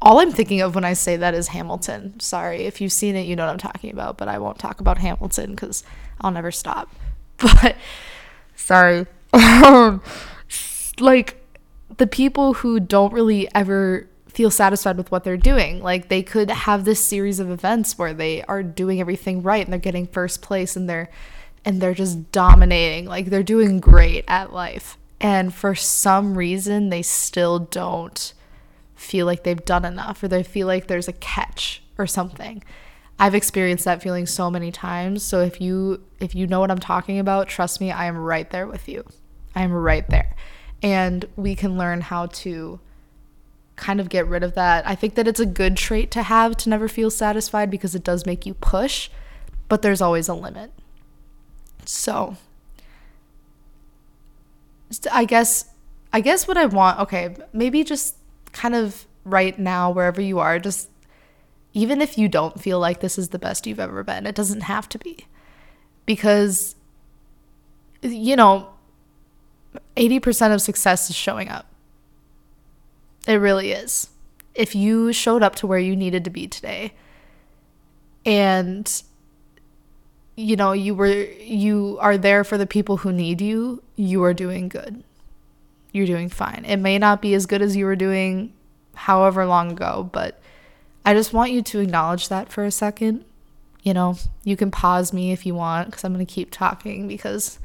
all 0.01 0.19
I'm 0.19 0.31
thinking 0.31 0.61
of 0.61 0.75
when 0.75 0.85
I 0.85 0.93
say 0.93 1.15
that 1.17 1.33
is 1.33 1.49
Hamilton. 1.49 2.19
Sorry, 2.19 2.61
if 2.65 2.79
you've 2.79 2.91
seen 2.91 3.15
it, 3.15 3.25
you 3.25 3.35
know 3.35 3.45
what 3.45 3.51
I'm 3.51 3.57
talking 3.57 3.91
about, 3.91 4.17
but 4.17 4.27
I 4.27 4.37
won't 4.37 4.59
talk 4.59 4.79
about 4.79 4.97
Hamilton 4.99 5.51
because 5.51 5.83
I'll 6.21 6.31
never 6.31 6.51
stop. 6.51 6.93
But 7.37 7.75
sorry. 8.55 9.05
Um, 9.33 10.01
like 10.99 11.43
the 11.97 12.07
people 12.07 12.53
who 12.53 12.79
don't 12.79 13.11
really 13.11 13.53
ever 13.53 14.07
feel 14.35 14.51
satisfied 14.51 14.97
with 14.97 15.11
what 15.11 15.23
they're 15.23 15.37
doing. 15.37 15.81
Like 15.81 16.09
they 16.09 16.21
could 16.21 16.49
have 16.49 16.85
this 16.85 17.03
series 17.03 17.39
of 17.39 17.49
events 17.49 17.97
where 17.97 18.13
they 18.13 18.43
are 18.43 18.63
doing 18.63 18.99
everything 18.99 19.41
right 19.41 19.65
and 19.65 19.71
they're 19.71 19.79
getting 19.79 20.07
first 20.07 20.41
place 20.41 20.75
and 20.75 20.89
they're 20.89 21.09
and 21.63 21.81
they're 21.81 21.93
just 21.93 22.31
dominating. 22.31 23.05
Like 23.05 23.27
they're 23.27 23.43
doing 23.43 23.79
great 23.79 24.25
at 24.27 24.53
life. 24.53 24.97
And 25.19 25.53
for 25.53 25.75
some 25.75 26.37
reason 26.37 26.89
they 26.89 27.01
still 27.01 27.59
don't 27.59 28.33
feel 28.95 29.25
like 29.25 29.43
they've 29.43 29.65
done 29.65 29.85
enough 29.85 30.23
or 30.23 30.27
they 30.27 30.43
feel 30.43 30.67
like 30.67 30.87
there's 30.87 31.07
a 31.07 31.13
catch 31.13 31.81
or 31.97 32.07
something. 32.07 32.63
I've 33.17 33.35
experienced 33.35 33.85
that 33.85 34.01
feeling 34.01 34.25
so 34.25 34.51
many 34.51 34.71
times. 34.71 35.23
So 35.23 35.41
if 35.41 35.61
you 35.61 36.03
if 36.19 36.35
you 36.35 36.47
know 36.47 36.59
what 36.59 36.71
I'm 36.71 36.79
talking 36.79 37.19
about, 37.19 37.47
trust 37.47 37.79
me, 37.79 37.91
I 37.91 38.05
am 38.05 38.17
right 38.17 38.49
there 38.49 38.67
with 38.67 38.89
you. 38.89 39.05
I 39.55 39.63
am 39.63 39.71
right 39.71 40.07
there. 40.09 40.35
And 40.83 41.25
we 41.35 41.55
can 41.55 41.77
learn 41.77 42.01
how 42.01 42.27
to 42.27 42.79
kind 43.75 43.99
of 43.99 44.09
get 44.09 44.27
rid 44.27 44.43
of 44.43 44.53
that. 44.55 44.87
I 44.87 44.95
think 44.95 45.15
that 45.15 45.27
it's 45.27 45.39
a 45.39 45.45
good 45.45 45.77
trait 45.77 46.11
to 46.11 46.23
have 46.23 46.57
to 46.57 46.69
never 46.69 46.87
feel 46.87 47.09
satisfied 47.09 47.69
because 47.69 47.95
it 47.95 48.03
does 48.03 48.25
make 48.25 48.45
you 48.45 48.53
push, 48.53 49.09
but 49.69 49.81
there's 49.81 50.01
always 50.01 50.27
a 50.27 50.33
limit. 50.33 50.71
So, 51.85 52.37
I 55.11 55.25
guess 55.25 55.65
I 56.13 56.21
guess 56.21 56.47
what 56.47 56.57
I 56.57 56.65
want, 56.65 56.99
okay, 57.01 57.35
maybe 57.51 57.83
just 57.83 58.15
kind 58.51 58.73
of 58.73 59.05
right 59.25 59.57
now 59.59 59.91
wherever 59.91 60.21
you 60.21 60.39
are, 60.39 60.59
just 60.59 60.89
even 61.73 62.01
if 62.01 62.17
you 62.17 62.29
don't 62.29 62.59
feel 62.61 62.79
like 62.79 63.01
this 63.01 63.17
is 63.17 63.29
the 63.29 63.39
best 63.39 63.67
you've 63.67 63.79
ever 63.81 64.03
been, 64.03 64.25
it 64.25 64.35
doesn't 64.35 64.61
have 64.61 64.87
to 64.89 64.97
be. 64.97 65.27
Because 66.05 66.75
you 68.01 68.35
know, 68.35 68.69
80% 69.97 70.53
of 70.53 70.61
success 70.61 71.09
is 71.09 71.15
showing 71.15 71.49
up. 71.49 71.65
It 73.27 73.35
really 73.35 73.71
is. 73.71 74.09
If 74.53 74.75
you 74.75 75.11
showed 75.11 75.43
up 75.43 75.55
to 75.55 75.67
where 75.67 75.79
you 75.79 75.95
needed 75.95 76.23
to 76.25 76.29
be 76.29 76.47
today 76.47 76.93
and 78.25 79.03
you 80.35 80.55
know, 80.55 80.73
you 80.73 80.93
were 80.93 81.07
you 81.07 81.97
are 82.01 82.17
there 82.17 82.43
for 82.43 82.57
the 82.57 82.67
people 82.67 82.97
who 82.97 83.11
need 83.11 83.41
you, 83.41 83.81
you 83.95 84.23
are 84.23 84.33
doing 84.33 84.67
good. 84.67 85.03
You're 85.91 86.05
doing 86.05 86.29
fine. 86.29 86.65
It 86.67 86.77
may 86.77 86.99
not 86.99 87.21
be 87.21 87.33
as 87.33 87.45
good 87.45 87.61
as 87.61 87.75
you 87.75 87.85
were 87.85 87.95
doing 87.95 88.53
however 88.95 89.45
long 89.45 89.71
ago, 89.71 90.09
but 90.11 90.41
I 91.05 91.13
just 91.13 91.31
want 91.31 91.51
you 91.51 91.61
to 91.61 91.79
acknowledge 91.79 92.27
that 92.27 92.51
for 92.51 92.65
a 92.65 92.71
second. 92.71 93.23
You 93.81 93.93
know, 93.93 94.17
you 94.43 94.57
can 94.57 94.71
pause 94.71 95.13
me 95.13 95.31
if 95.31 95.45
you 95.45 95.55
want 95.55 95.93
cuz 95.93 96.03
I'm 96.03 96.13
going 96.13 96.25
to 96.25 96.31
keep 96.31 96.51
talking 96.51 97.07
because 97.07 97.59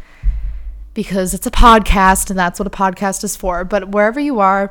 because 0.95 1.35
it's 1.35 1.47
a 1.47 1.51
podcast 1.51 2.31
and 2.31 2.39
that's 2.39 2.61
what 2.61 2.67
a 2.67 2.71
podcast 2.71 3.25
is 3.25 3.37
for. 3.37 3.65
But 3.65 3.89
wherever 3.89 4.21
you 4.21 4.39
are, 4.39 4.71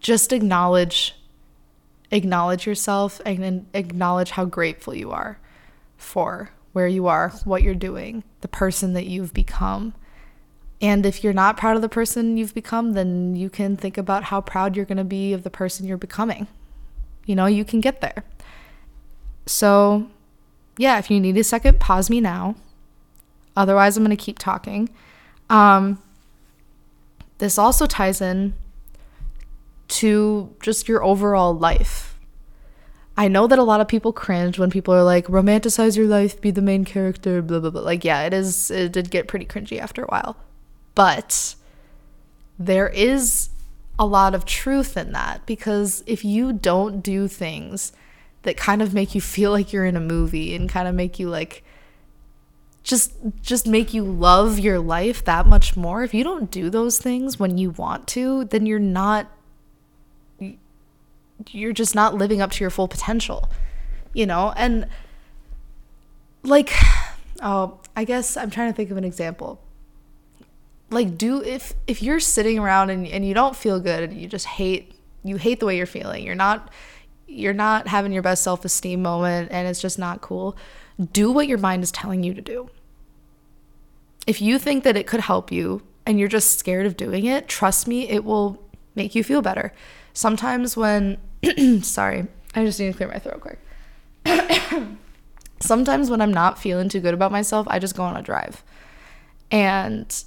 just 0.00 0.32
acknowledge 0.32 1.14
acknowledge 2.10 2.66
yourself 2.66 3.20
and 3.24 3.66
acknowledge 3.72 4.30
how 4.30 4.44
grateful 4.44 4.94
you 4.94 5.10
are 5.10 5.38
for 5.96 6.50
where 6.72 6.88
you 6.88 7.06
are, 7.06 7.30
what 7.44 7.62
you're 7.62 7.74
doing, 7.74 8.24
the 8.40 8.48
person 8.48 8.92
that 8.94 9.06
you've 9.06 9.32
become. 9.32 9.94
And 10.80 11.06
if 11.06 11.22
you're 11.22 11.32
not 11.32 11.56
proud 11.56 11.76
of 11.76 11.82
the 11.82 11.88
person 11.88 12.36
you've 12.36 12.54
become, 12.54 12.92
then 12.92 13.36
you 13.36 13.48
can 13.48 13.76
think 13.76 13.96
about 13.96 14.24
how 14.24 14.40
proud 14.40 14.76
you're 14.76 14.84
going 14.84 14.98
to 14.98 15.04
be 15.04 15.32
of 15.32 15.44
the 15.44 15.50
person 15.50 15.86
you're 15.86 15.96
becoming. 15.96 16.46
You 17.26 17.36
know, 17.36 17.46
you 17.46 17.64
can 17.64 17.80
get 17.80 18.00
there. 18.00 18.24
So, 19.46 20.08
yeah, 20.76 20.98
if 20.98 21.10
you 21.10 21.20
need 21.20 21.36
a 21.38 21.44
second, 21.44 21.80
pause 21.80 22.10
me 22.10 22.20
now. 22.20 22.56
Otherwise, 23.56 23.96
I'm 23.96 24.04
going 24.04 24.16
to 24.16 24.22
keep 24.22 24.38
talking. 24.38 24.88
Um, 25.48 26.02
this 27.38 27.58
also 27.58 27.86
ties 27.86 28.20
in 28.20 28.54
to 29.88 30.54
just 30.60 30.88
your 30.88 31.04
overall 31.04 31.56
life. 31.56 32.13
I 33.16 33.28
know 33.28 33.46
that 33.46 33.58
a 33.58 33.62
lot 33.62 33.80
of 33.80 33.86
people 33.86 34.12
cringe 34.12 34.58
when 34.58 34.70
people 34.70 34.92
are 34.92 35.04
like, 35.04 35.26
romanticize 35.26 35.96
your 35.96 36.06
life, 36.06 36.40
be 36.40 36.50
the 36.50 36.62
main 36.62 36.84
character, 36.84 37.42
blah, 37.42 37.60
blah, 37.60 37.70
blah. 37.70 37.80
Like, 37.80 38.04
yeah, 38.04 38.22
it 38.22 38.34
is, 38.34 38.70
it 38.70 38.92
did 38.92 39.10
get 39.10 39.28
pretty 39.28 39.46
cringy 39.46 39.78
after 39.78 40.02
a 40.02 40.06
while. 40.06 40.36
But 40.94 41.54
there 42.58 42.88
is 42.88 43.50
a 43.98 44.06
lot 44.06 44.34
of 44.34 44.44
truth 44.44 44.96
in 44.96 45.12
that 45.12 45.46
because 45.46 46.02
if 46.06 46.24
you 46.24 46.52
don't 46.52 47.00
do 47.00 47.28
things 47.28 47.92
that 48.42 48.56
kind 48.56 48.82
of 48.82 48.92
make 48.92 49.14
you 49.14 49.20
feel 49.20 49.52
like 49.52 49.72
you're 49.72 49.84
in 49.84 49.96
a 49.96 50.00
movie 50.00 50.54
and 50.54 50.68
kind 50.68 50.88
of 50.88 50.94
make 50.94 51.18
you 51.18 51.28
like, 51.28 51.62
just 52.82 53.14
just 53.40 53.66
make 53.66 53.94
you 53.94 54.04
love 54.04 54.58
your 54.58 54.78
life 54.78 55.24
that 55.24 55.46
much 55.46 55.74
more 55.74 56.04
if 56.04 56.12
you 56.12 56.22
don't 56.22 56.50
do 56.50 56.68
those 56.68 56.98
things 56.98 57.38
when 57.38 57.56
you 57.56 57.70
want 57.70 58.06
to 58.06 58.44
then 58.44 58.66
you're 58.66 58.78
not 58.78 59.26
you're 61.50 61.72
just 61.72 61.94
not 61.94 62.14
living 62.14 62.40
up 62.40 62.50
to 62.52 62.64
your 62.64 62.70
full 62.70 62.88
potential, 62.88 63.48
you 64.12 64.26
know? 64.26 64.52
And 64.56 64.88
like, 66.42 66.72
oh, 67.42 67.80
I 67.96 68.04
guess 68.04 68.36
I'm 68.36 68.50
trying 68.50 68.70
to 68.70 68.76
think 68.76 68.90
of 68.90 68.96
an 68.96 69.04
example. 69.04 69.60
Like, 70.90 71.16
do 71.18 71.42
if 71.42 71.74
if 71.86 72.02
you're 72.02 72.20
sitting 72.20 72.58
around 72.58 72.90
and, 72.90 73.06
and 73.06 73.26
you 73.26 73.34
don't 73.34 73.56
feel 73.56 73.80
good 73.80 74.04
and 74.04 74.20
you 74.20 74.28
just 74.28 74.46
hate 74.46 74.94
you 75.24 75.36
hate 75.36 75.58
the 75.58 75.66
way 75.66 75.76
you're 75.76 75.86
feeling, 75.86 76.24
you're 76.24 76.34
not 76.34 76.70
you're 77.26 77.54
not 77.54 77.88
having 77.88 78.12
your 78.12 78.22
best 78.22 78.44
self-esteem 78.44 79.02
moment 79.02 79.48
and 79.50 79.66
it's 79.66 79.80
just 79.80 79.98
not 79.98 80.20
cool, 80.20 80.56
do 81.12 81.32
what 81.32 81.48
your 81.48 81.58
mind 81.58 81.82
is 81.82 81.90
telling 81.90 82.22
you 82.22 82.34
to 82.34 82.40
do. 82.40 82.68
If 84.26 84.40
you 84.40 84.58
think 84.58 84.84
that 84.84 84.96
it 84.96 85.06
could 85.06 85.20
help 85.20 85.50
you 85.50 85.82
and 86.06 86.18
you're 86.18 86.28
just 86.28 86.58
scared 86.58 86.86
of 86.86 86.96
doing 86.96 87.24
it, 87.24 87.48
trust 87.48 87.88
me, 87.88 88.08
it 88.08 88.24
will 88.24 88.62
make 88.94 89.14
you 89.14 89.24
feel 89.24 89.42
better. 89.42 89.72
Sometimes 90.12 90.76
when, 90.76 91.18
sorry, 91.82 92.26
I 92.54 92.64
just 92.64 92.78
need 92.78 92.92
to 92.92 92.96
clear 92.96 93.08
my 93.08 93.18
throat 93.18 93.40
quick. 93.40 93.58
Sometimes 95.60 96.10
when 96.10 96.20
I'm 96.20 96.32
not 96.32 96.58
feeling 96.58 96.88
too 96.88 97.00
good 97.00 97.14
about 97.14 97.32
myself, 97.32 97.66
I 97.70 97.78
just 97.78 97.96
go 97.96 98.02
on 98.04 98.16
a 98.16 98.22
drive. 98.22 98.62
And 99.50 100.24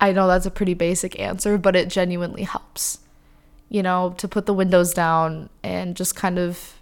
I 0.00 0.12
know 0.12 0.26
that's 0.28 0.46
a 0.46 0.50
pretty 0.50 0.74
basic 0.74 1.18
answer, 1.18 1.58
but 1.58 1.76
it 1.76 1.88
genuinely 1.88 2.42
helps. 2.42 3.00
You 3.68 3.82
know, 3.82 4.14
to 4.18 4.28
put 4.28 4.46
the 4.46 4.54
windows 4.54 4.94
down 4.94 5.50
and 5.62 5.96
just 5.96 6.14
kind 6.14 6.38
of 6.38 6.74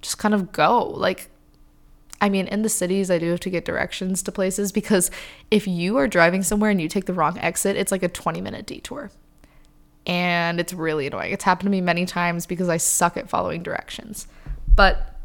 just 0.00 0.18
kind 0.18 0.34
of 0.34 0.50
go. 0.50 0.84
Like 0.84 1.28
I 2.20 2.30
mean, 2.30 2.46
in 2.46 2.62
the 2.62 2.70
cities, 2.70 3.10
I 3.10 3.18
do 3.18 3.30
have 3.32 3.40
to 3.40 3.50
get 3.50 3.66
directions 3.66 4.22
to 4.22 4.32
places 4.32 4.72
because 4.72 5.10
if 5.50 5.66
you 5.66 5.98
are 5.98 6.08
driving 6.08 6.42
somewhere 6.42 6.70
and 6.70 6.80
you 6.80 6.88
take 6.88 7.04
the 7.04 7.12
wrong 7.12 7.36
exit, 7.38 7.76
it's 7.76 7.92
like 7.92 8.02
a 8.02 8.08
20 8.08 8.40
minute 8.40 8.64
detour 8.64 9.10
and 10.06 10.60
it's 10.60 10.72
really 10.72 11.06
annoying. 11.06 11.32
It's 11.32 11.44
happened 11.44 11.66
to 11.66 11.70
me 11.70 11.80
many 11.80 12.06
times 12.06 12.46
because 12.46 12.68
I 12.68 12.76
suck 12.76 13.16
at 13.16 13.28
following 13.28 13.62
directions. 13.62 14.26
But 14.74 15.18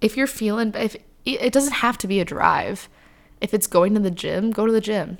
if 0.00 0.16
you're 0.16 0.26
feeling 0.26 0.72
if 0.74 0.96
it 1.26 1.52
doesn't 1.52 1.74
have 1.74 1.98
to 1.98 2.06
be 2.06 2.20
a 2.20 2.24
drive. 2.24 2.88
If 3.40 3.52
it's 3.52 3.66
going 3.66 3.94
to 3.94 4.00
the 4.00 4.10
gym, 4.10 4.50
go 4.50 4.64
to 4.64 4.72
the 4.72 4.80
gym. 4.80 5.18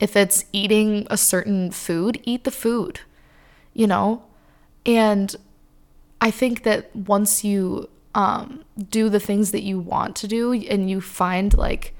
If 0.00 0.16
it's 0.16 0.46
eating 0.52 1.06
a 1.10 1.16
certain 1.16 1.70
food, 1.70 2.20
eat 2.24 2.44
the 2.44 2.50
food. 2.50 3.00
You 3.74 3.86
know? 3.86 4.24
And 4.84 5.36
I 6.20 6.30
think 6.30 6.62
that 6.62 6.94
once 6.96 7.44
you 7.44 7.88
um, 8.14 8.64
do 8.88 9.08
the 9.08 9.20
things 9.20 9.52
that 9.52 9.62
you 9.62 9.78
want 9.78 10.16
to 10.16 10.28
do 10.28 10.52
and 10.52 10.90
you 10.90 11.00
find 11.00 11.56
like 11.56 11.94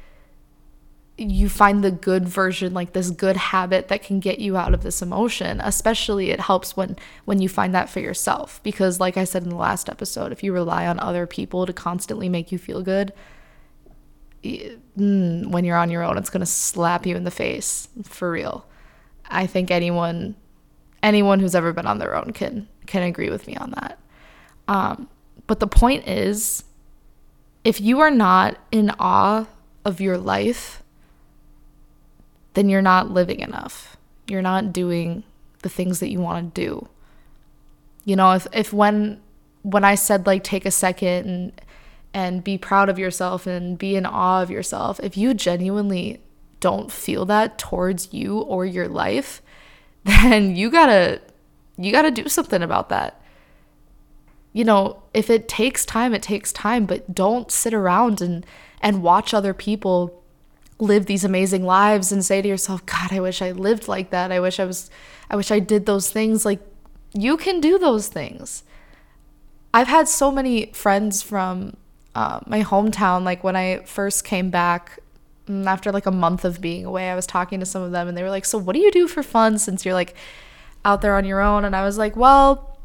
you 1.19 1.49
find 1.49 1.83
the 1.83 1.91
good 1.91 2.29
version 2.29 2.75
like 2.75 2.93
this 2.93 3.11
good 3.11 3.37
habit 3.37 3.89
that 3.89 4.03
can 4.03 4.21
get 4.21 4.39
you 4.39 4.57
out 4.57 4.75
of 4.75 4.83
this 4.83 5.01
emotion 5.01 5.61
especially 5.63 6.31
it 6.31 6.41
helps 6.41 6.77
when 6.77 6.95
when 7.25 7.41
you 7.41 7.49
find 7.49 7.75
that 7.75 7.89
for 7.89 8.01
yourself. 8.01 8.61
Because 8.63 9.01
like 9.01 9.17
i 9.17 9.25
said 9.25 9.43
in 9.43 9.49
the 9.49 9.57
last 9.57 9.89
episode 9.89 10.33
if 10.33 10.43
you 10.43 10.53
rely 10.53 10.87
on 10.87 11.01
other 11.01 11.27
people 11.27 11.65
to 11.67 11.73
constantly 11.73 12.29
make 12.29 12.53
you 12.53 12.59
feel 12.59 12.83
good 12.83 13.13
mm, 14.45 15.47
when 15.47 15.65
you're 15.65 15.77
on 15.77 15.91
your 15.91 16.03
own 16.03 16.19
it's 16.19 16.31
going 16.31 16.41
to 16.41 16.47
slap 16.47 17.07
you 17.07 17.17
in 17.17 17.25
the 17.25 17.31
face 17.31 17.89
for 18.05 18.31
real. 18.31 18.67
I 19.29 19.47
think 19.47 19.71
anyone 19.71 20.37
anyone 21.03 21.41
who's 21.41 21.55
ever 21.55 21.73
been 21.73 21.87
on 21.87 21.99
their 21.99 22.15
own 22.15 22.33
can 22.33 22.69
can 22.87 23.03
agree 23.03 23.31
with 23.31 23.47
me 23.47 23.57
on 23.57 23.71
that. 23.73 23.99
Um, 24.69 25.09
but 25.47 25.61
the 25.61 25.67
point 25.67 26.07
is 26.07 26.65
if 27.65 27.81
you 27.81 28.01
are 28.01 28.11
not 28.11 28.59
in 28.71 28.91
awe 28.99 29.47
of 29.85 30.01
your 30.01 30.19
life 30.19 30.83
then 32.57 32.71
you're 32.71 32.81
not 32.81 33.11
living 33.11 33.41
enough. 33.41 33.99
You're 34.27 34.41
not 34.41 34.73
doing 34.73 35.25
the 35.61 35.69
things 35.69 36.01
that 36.01 36.11
you 36.11 36.21
want 36.21 36.55
to 36.55 36.61
do. 36.61 36.89
You 38.07 38.17
know, 38.17 38.33
if 38.33 38.47
if 38.53 38.73
when 38.73 39.21
when 39.61 39.85
I 39.85 39.95
said 39.95 40.27
like 40.27 40.43
take 40.43 40.65
a 40.65 40.71
second 40.71 41.29
and 41.29 41.61
and 42.15 42.43
be 42.43 42.57
proud 42.57 42.89
of 42.89 42.99
yourself 42.99 43.47
and 43.47 43.77
be 43.77 43.95
in 43.95 44.07
awe 44.07 44.41
of 44.41 44.51
yourself, 44.51 44.99
if 45.03 45.19
you 45.19 45.35
genuinely 45.35 46.23
don't 46.61 46.91
feel 46.91 47.27
that 47.27 47.59
towards 47.59 48.15
you 48.15 48.39
or 48.39 48.65
your 48.65 48.89
life, 48.89 49.43
then 50.05 50.57
you 50.57 50.71
got 50.71 50.87
to 50.87 51.21
you 51.77 51.93
got 51.93 52.03
to 52.03 52.11
do 52.11 52.27
something 52.27 52.63
about 52.63 52.89
that. 52.89 53.21
You 54.55 54.65
know, 54.65 55.03
if 55.13 55.29
it 55.29 55.47
takes 55.47 55.85
time, 55.85 56.15
it 56.15 56.23
takes 56.23 56.55
time, 56.55 56.87
but 56.87 57.15
don't 57.15 57.53
sit 57.53 57.75
around 57.75 58.23
and 58.23 58.47
and 58.81 59.03
watch 59.03 59.35
other 59.35 59.53
people 59.53 60.23
live 60.79 61.07
these 61.07 61.25
amazing 61.25 61.65
lives 61.65 62.13
and 62.13 62.25
say 62.25 62.43
to 62.43 62.49
yourself, 62.49 62.85
"God, 62.87 63.13
I 63.13 63.21
wish 63.21 63.41
I 63.43 63.53
lived 63.53 63.89
like 63.89 64.11
that. 64.11 64.33
I 64.33 64.41
wish 64.41 64.61
I 64.61 64.65
was 64.65 64.91
I 65.31 65.37
wish 65.37 65.51
I 65.51 65.59
did 65.59 65.87
those 65.87 66.11
things." 66.11 66.45
Like 66.45 66.61
you 67.15 67.37
can 67.37 67.61
do 67.61 67.79
those 67.79 68.09
things. 68.09 68.63
I've 69.73 69.89
had 69.89 70.09
so 70.09 70.31
many 70.31 70.67
friends 70.73 71.23
from 71.23 71.77
uh, 72.15 72.41
my 72.47 72.63
hometown. 72.63 73.25
Like 73.25 73.45
when 73.45 73.57
I 73.57 73.81
first 73.85 74.25
came 74.25 74.51
back 74.51 74.99
mm, 75.47 75.67
after 75.67 75.93
like 75.93 76.07
a 76.07 76.11
month 76.11 76.45
of 76.45 76.61
being 76.61 76.85
away, 76.85 77.11
I 77.11 77.15
was 77.15 77.27
talking 77.27 77.61
to 77.61 77.67
some 77.67 77.83
of 77.83 77.93
them 77.93 78.09
and 78.09 78.17
they 78.17 78.23
were 78.23 78.31
like, 78.31 78.45
So, 78.45 78.59
what 78.59 78.73
do 78.75 78.81
you 78.81 78.91
do 78.91 79.07
for 79.07 79.23
fun 79.23 79.59
since 79.59 79.85
you're 79.85 79.95
like 79.95 80.15
out 80.85 81.03
there 81.03 81.17
on 81.17 81.25
your 81.25 81.41
own? 81.41 81.65
And 81.65 81.77
I 81.77 81.85
was 81.85 81.99
like, 81.99 82.17
Well, 82.17 82.79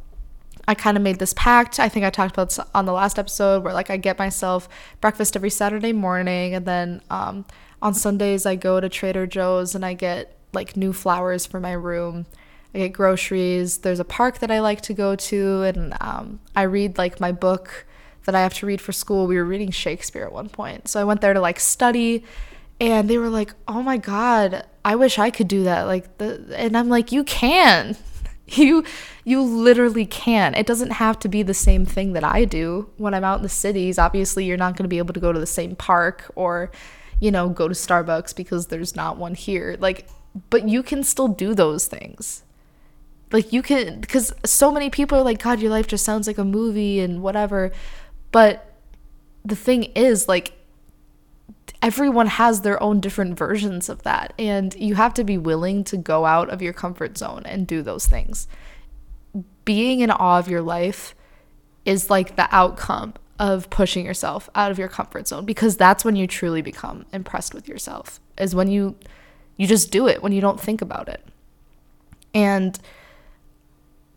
I 0.68 0.76
kind 0.76 0.98
of 0.98 1.04
made 1.04 1.20
this 1.20 1.34
pact. 1.34 1.80
I 1.80 1.90
think 1.90 2.06
I 2.06 2.10
talked 2.10 2.34
about 2.34 2.58
on 2.76 2.86
the 2.86 2.94
last 2.94 3.18
episode 3.18 3.64
where 3.64 3.74
like 3.74 3.90
I 3.90 3.98
get 3.98 4.20
myself 4.20 4.68
breakfast 5.00 5.36
every 5.36 5.50
Saturday 5.50 5.94
morning 5.94 6.54
and 6.54 6.66
then 6.66 7.02
um, 7.10 7.46
on 7.82 7.94
Sundays 7.94 8.46
I 8.46 8.56
go 8.56 8.80
to 8.80 8.90
Trader 8.90 9.28
Joe's 9.28 9.76
and 9.76 9.86
I 9.86 9.94
get 9.94 10.38
like 10.54 10.76
new 10.76 10.94
flowers 10.94 11.46
for 11.46 11.60
my 11.60 11.72
room 11.74 12.26
I 12.74 12.80
get 12.80 12.94
groceries. 12.94 13.80
There's 13.80 14.00
a 14.00 14.06
park 14.06 14.40
that 14.40 14.50
I 14.50 14.60
like 14.60 14.82
to 14.82 14.94
go 14.94 15.16
to, 15.16 15.64
and 15.64 15.96
um, 16.00 16.40
I 16.56 16.64
read 16.64 16.98
like 16.98 17.20
my 17.20 17.32
book 17.32 17.86
that 18.26 18.36
I 18.36 18.42
have 18.42 18.54
to 18.56 18.66
read 18.66 18.80
for 18.80 18.92
school. 18.92 19.28
We 19.28 19.36
were 19.36 19.46
reading 19.46 19.72
Shakespeare 19.72 20.24
at 20.24 20.32
one 20.32 20.50
point, 20.50 20.88
so 20.88 21.00
I 21.02 21.04
went 21.04 21.22
there 21.22 21.34
to 21.34 21.42
like 21.42 21.60
study, 21.60 22.24
and 22.80 23.10
they 23.10 23.18
were 23.18 23.30
like, 23.30 23.54
"Oh 23.68 23.82
my 23.82 23.98
god, 23.98 24.66
I 24.86 24.96
wish 24.96 25.20
I 25.20 25.32
could 25.32 25.50
do 25.50 25.64
that." 25.64 25.84
Like 25.84 26.18
the, 26.18 26.54
and 26.56 26.78
I'm 26.78 26.90
like, 26.90 27.12
"You 27.12 27.24
can." 27.24 27.98
You 28.54 28.84
you 29.24 29.42
literally 29.42 30.06
can. 30.06 30.56
It 30.56 30.68
doesn't 30.68 30.92
have 30.92 31.18
to 31.20 31.30
be 31.30 31.42
the 31.42 31.54
same 31.54 31.86
thing 31.86 32.12
that 32.14 32.26
I 32.26 32.44
do 32.44 32.90
when 32.98 33.14
I'm 33.14 33.24
out 33.24 33.38
in 33.38 33.44
the 33.44 33.50
cities. 33.50 33.98
Obviously, 33.98 34.44
you're 34.44 34.58
not 34.58 34.76
going 34.76 34.84
to 34.84 34.90
be 34.90 34.98
able 34.98 35.14
to 35.14 35.22
go 35.22 35.32
to 35.32 35.40
the 35.40 35.46
same 35.46 35.74
park 35.74 36.30
or, 36.36 36.70
you 37.22 37.32
know, 37.32 37.48
go 37.48 37.70
to 37.70 37.74
Starbucks 37.74 38.36
because 38.36 38.68
there's 38.68 38.96
not 38.96 39.16
one 39.16 39.36
here. 39.36 39.78
Like 39.80 40.10
but 40.50 40.68
you 40.68 40.84
can 40.84 41.04
still 41.04 41.28
do 41.28 41.54
those 41.54 41.88
things. 41.88 42.44
Like 43.32 43.54
you 43.54 43.62
can 43.62 44.02
because 44.02 44.34
so 44.44 44.72
many 44.72 44.90
people 44.90 45.18
are 45.18 45.24
like 45.24 45.42
god 45.42 45.62
your 45.62 45.72
life 45.72 45.88
just 45.88 46.04
sounds 46.04 46.28
like 46.28 46.38
a 46.38 46.44
movie 46.44 47.00
and 47.00 47.22
whatever. 47.22 47.72
But 48.32 48.74
the 49.46 49.56
thing 49.56 49.84
is 49.96 50.28
like 50.28 50.54
everyone 51.82 52.28
has 52.28 52.62
their 52.62 52.82
own 52.82 53.00
different 53.00 53.38
versions 53.38 53.90
of 53.90 54.04
that 54.04 54.34
and 54.38 54.76
you 54.76 54.96
have 54.96 55.14
to 55.16 55.24
be 55.24 55.38
willing 55.38 55.84
to 55.84 55.98
go 55.98 56.26
out 56.26 56.50
of 56.50 56.62
your 56.62 56.74
comfort 56.74 57.18
zone 57.18 57.44
and 57.46 57.68
do 57.68 57.82
those 57.82 58.06
things. 58.06 58.48
Being 59.64 60.02
in 60.02 60.12
awe 60.12 60.40
of 60.40 60.48
your 60.48 60.62
life 60.62 61.16
is 61.86 62.10
like 62.10 62.36
the 62.36 62.48
outcome 62.54 63.14
of 63.42 63.70
pushing 63.70 64.06
yourself 64.06 64.50
out 64.56 64.72
of 64.72 64.80
your 64.80 64.88
comfort 64.88 65.28
zone 65.28 65.44
because 65.44 65.76
that's 65.76 66.06
when 66.06 66.16
you 66.16 66.26
truly 66.28 66.62
become 66.62 67.06
impressed 67.12 67.54
with 67.54 67.68
yourself 67.68 68.22
is 68.38 68.56
when 68.56 68.70
you 68.70 68.96
you 69.58 69.68
just 69.68 69.92
do 69.92 70.08
it 70.08 70.24
when 70.24 70.32
you 70.32 70.40
don't 70.40 70.62
think 70.62 70.82
about 70.82 71.10
it 71.10 71.26
and 72.34 72.80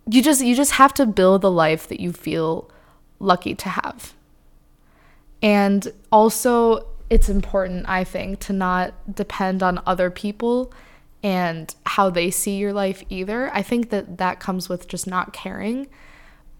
you 0.08 0.22
just 0.22 0.44
you 0.44 0.54
just 0.54 0.72
have 0.72 0.92
to 0.94 1.06
build 1.06 1.42
the 1.42 1.50
life 1.50 1.88
that 1.88 2.00
you 2.00 2.12
feel 2.12 2.70
lucky 3.18 3.54
to 3.54 3.68
have. 3.68 4.14
And 5.42 5.92
also 6.12 6.86
it's 7.10 7.28
important 7.28 7.88
I 7.88 8.04
think 8.04 8.40
to 8.40 8.52
not 8.52 8.94
depend 9.14 9.62
on 9.62 9.82
other 9.86 10.10
people 10.10 10.72
and 11.22 11.74
how 11.86 12.10
they 12.10 12.30
see 12.30 12.56
your 12.56 12.72
life 12.72 13.02
either. 13.08 13.50
I 13.54 13.62
think 13.62 13.90
that 13.90 14.18
that 14.18 14.40
comes 14.40 14.68
with 14.68 14.88
just 14.88 15.06
not 15.06 15.32
caring. 15.32 15.86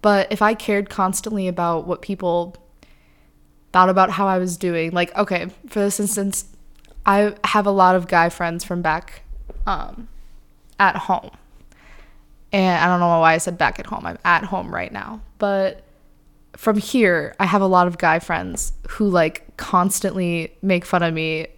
But 0.05 0.31
if 0.31 0.43
I 0.43 0.53
cared 0.53 0.91
constantly 0.91 1.49
about 1.49 1.87
what 1.87 2.03
people 2.03 2.57
thought 3.73 3.89
about 3.89 4.11
how 4.11 4.27
I 4.27 4.37
was 4.37 4.59
doing, 4.59 4.91
like 4.91 5.17
okay, 5.17 5.49
for 5.67 5.81
this 5.81 5.99
instance, 5.99 6.45
I 7.07 7.35
have 7.45 7.67
a 7.67 7.71
lot 7.71 7.97
of 7.97 8.07
guy 8.07 8.29
friends 8.29 8.65
from 8.65 8.83
back 8.83 9.23
um, 9.67 10.09
at 10.79 10.97
home 10.97 11.31
and 12.55 12.81
I 12.81 12.87
don't 12.87 13.01
know 13.01 13.09
why 13.19 13.35
I 13.35 13.39
said 13.39 13.59
back 13.59 13.81
at 13.81 13.87
home. 13.87 14.07
I'm 14.07 14.17
at 14.25 14.45
home 14.45 14.73
right 14.73 14.93
now. 14.93 15.21
But 15.39 15.83
from 16.53 16.77
here, 16.77 17.35
I 17.41 17.47
have 17.47 17.61
a 17.61 17.67
lot 17.67 17.89
of 17.89 17.99
guy 17.99 18.21
friends 18.21 18.73
who 18.91 19.09
like 19.09 19.57
constantly 19.57 20.57
make 20.63 20.85
fun 20.85 21.03
of 21.03 21.13
me 21.13 21.49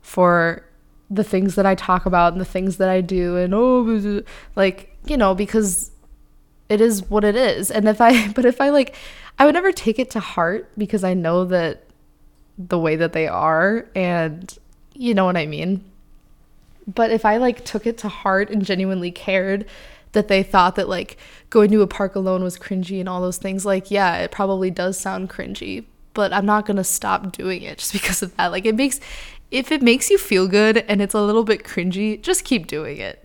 for 0.00 0.64
the 1.08 1.22
things 1.22 1.54
that 1.54 1.66
I 1.66 1.76
talk 1.76 2.04
about 2.04 2.32
and 2.32 2.40
the 2.40 2.44
things 2.44 2.78
that 2.78 2.88
I 2.88 3.00
do 3.00 3.36
and 3.36 3.54
oh 3.54 4.22
like, 4.56 4.96
you 5.04 5.16
know, 5.16 5.36
because 5.36 5.92
it 6.70 6.80
is 6.80 7.10
what 7.10 7.24
it 7.24 7.36
is. 7.36 7.70
And 7.70 7.86
if 7.86 8.00
I 8.00 8.28
but 8.32 8.46
if 8.46 8.60
I 8.60 8.70
like 8.70 8.96
I 9.38 9.44
would 9.44 9.54
never 9.54 9.72
take 9.72 9.98
it 9.98 10.10
to 10.10 10.20
heart 10.20 10.70
because 10.78 11.04
I 11.04 11.14
know 11.14 11.44
that 11.46 11.84
the 12.56 12.78
way 12.78 12.96
that 12.96 13.12
they 13.12 13.26
are 13.26 13.86
and 13.94 14.58
you 14.94 15.14
know 15.14 15.24
what 15.26 15.36
I 15.36 15.46
mean. 15.46 15.84
But 16.86 17.10
if 17.10 17.24
I 17.24 17.36
like 17.36 17.64
took 17.64 17.86
it 17.86 17.98
to 17.98 18.08
heart 18.08 18.50
and 18.50 18.64
genuinely 18.64 19.10
cared 19.10 19.66
that 20.12 20.28
they 20.28 20.42
thought 20.42 20.74
that 20.76 20.88
like 20.88 21.16
going 21.50 21.70
to 21.70 21.82
a 21.82 21.86
park 21.86 22.14
alone 22.14 22.42
was 22.42 22.58
cringy 22.58 23.00
and 23.00 23.08
all 23.08 23.20
those 23.20 23.38
things. 23.38 23.66
Like, 23.66 23.90
yeah, 23.90 24.18
it 24.18 24.30
probably 24.30 24.70
does 24.70 24.98
sound 24.98 25.30
cringy, 25.30 25.84
but 26.14 26.32
I'm 26.32 26.46
not 26.46 26.66
gonna 26.66 26.84
stop 26.84 27.32
doing 27.32 27.62
it 27.62 27.78
just 27.78 27.92
because 27.92 28.22
of 28.22 28.34
that. 28.36 28.48
Like, 28.48 28.64
it 28.64 28.76
makes, 28.76 29.00
if 29.50 29.72
it 29.72 29.82
makes 29.82 30.10
you 30.10 30.18
feel 30.18 30.48
good 30.48 30.78
and 30.78 31.02
it's 31.02 31.14
a 31.14 31.20
little 31.20 31.44
bit 31.44 31.64
cringy, 31.64 32.20
just 32.20 32.44
keep 32.44 32.66
doing 32.66 32.98
it. 32.98 33.24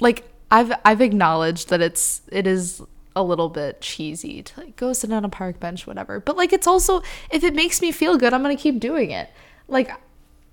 Like, 0.00 0.27
I've 0.50 0.72
I've 0.84 1.00
acknowledged 1.00 1.68
that 1.68 1.80
it's 1.80 2.22
it 2.30 2.46
is 2.46 2.82
a 3.14 3.22
little 3.22 3.48
bit 3.48 3.80
cheesy 3.80 4.42
to 4.42 4.60
like 4.60 4.76
go 4.76 4.92
sit 4.92 5.12
on 5.12 5.24
a 5.24 5.28
park 5.28 5.58
bench, 5.60 5.86
whatever. 5.86 6.20
But 6.20 6.36
like, 6.36 6.52
it's 6.52 6.66
also 6.66 7.02
if 7.30 7.42
it 7.44 7.54
makes 7.54 7.80
me 7.80 7.92
feel 7.92 8.16
good, 8.16 8.32
I'm 8.32 8.42
gonna 8.42 8.56
keep 8.56 8.80
doing 8.80 9.10
it. 9.10 9.30
Like, 9.66 9.90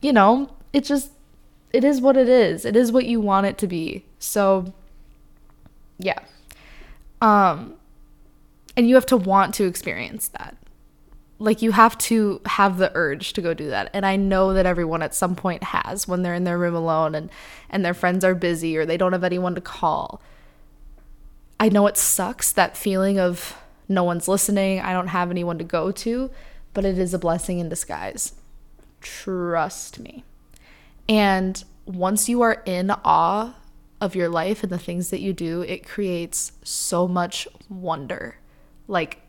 you 0.01 0.11
know, 0.11 0.51
it 0.73 0.83
just 0.83 1.11
it 1.71 1.83
is 1.83 2.01
what 2.01 2.17
it 2.17 2.27
is. 2.27 2.65
It 2.65 2.75
is 2.75 2.91
what 2.91 3.05
you 3.05 3.21
want 3.21 3.45
it 3.45 3.57
to 3.59 3.67
be. 3.67 4.05
So 4.19 4.73
yeah. 5.97 6.19
Um 7.21 7.75
and 8.75 8.89
you 8.89 8.95
have 8.95 9.05
to 9.07 9.17
want 9.17 9.53
to 9.55 9.65
experience 9.65 10.27
that. 10.29 10.57
Like 11.37 11.61
you 11.61 11.71
have 11.71 11.97
to 11.99 12.41
have 12.45 12.77
the 12.77 12.91
urge 12.95 13.33
to 13.33 13.41
go 13.41 13.53
do 13.53 13.69
that. 13.69 13.89
And 13.93 14.05
I 14.05 14.15
know 14.15 14.53
that 14.53 14.65
everyone 14.65 15.01
at 15.01 15.13
some 15.13 15.35
point 15.35 15.63
has 15.63 16.07
when 16.07 16.21
they're 16.21 16.33
in 16.33 16.45
their 16.45 16.57
room 16.57 16.75
alone 16.75 17.13
and 17.13 17.29
and 17.69 17.83
their 17.83 17.93
friends 17.93 18.23
are 18.23 18.35
busy 18.35 18.77
or 18.77 18.85
they 18.85 18.97
don't 18.97 19.11
have 19.11 19.23
anyone 19.23 19.55
to 19.55 19.61
call. 19.61 20.21
I 21.59 21.69
know 21.69 21.87
it 21.87 21.97
sucks 21.97 22.51
that 22.53 22.77
feeling 22.77 23.19
of 23.19 23.57
no 23.87 24.03
one's 24.03 24.27
listening, 24.27 24.79
I 24.79 24.93
don't 24.93 25.07
have 25.07 25.29
anyone 25.29 25.57
to 25.57 25.63
go 25.63 25.91
to, 25.91 26.31
but 26.73 26.85
it 26.85 26.97
is 26.97 27.13
a 27.13 27.19
blessing 27.19 27.59
in 27.59 27.69
disguise. 27.69 28.33
Trust 29.01 29.99
me. 29.99 30.23
And 31.07 31.63
once 31.85 32.27
you 32.27 32.41
are 32.41 32.63
in 32.65 32.91
awe 33.03 33.55
of 34.01 34.15
your 34.15 34.29
life 34.29 34.63
and 34.63 34.71
the 34.71 34.79
things 34.79 35.09
that 35.11 35.21
you 35.21 35.33
do, 35.33 35.61
it 35.61 35.87
creates 35.87 36.51
so 36.63 37.07
much 37.07 37.47
wonder. 37.69 38.37
Like 38.87 39.21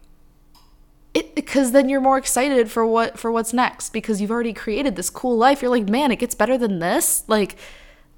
it 1.16 1.34
because 1.34 1.72
then 1.72 1.88
you're 1.88 2.00
more 2.02 2.18
excited 2.18 2.70
for 2.70 2.86
what 2.86 3.18
for 3.18 3.32
what's 3.32 3.54
next 3.54 3.88
because 3.90 4.20
you've 4.20 4.30
already 4.30 4.52
created 4.52 4.96
this 4.96 5.08
cool 5.08 5.34
life. 5.34 5.62
You're 5.62 5.70
like, 5.70 5.88
"Man, 5.88 6.12
it 6.12 6.16
gets 6.16 6.34
better 6.34 6.58
than 6.58 6.78
this." 6.78 7.24
Like 7.26 7.56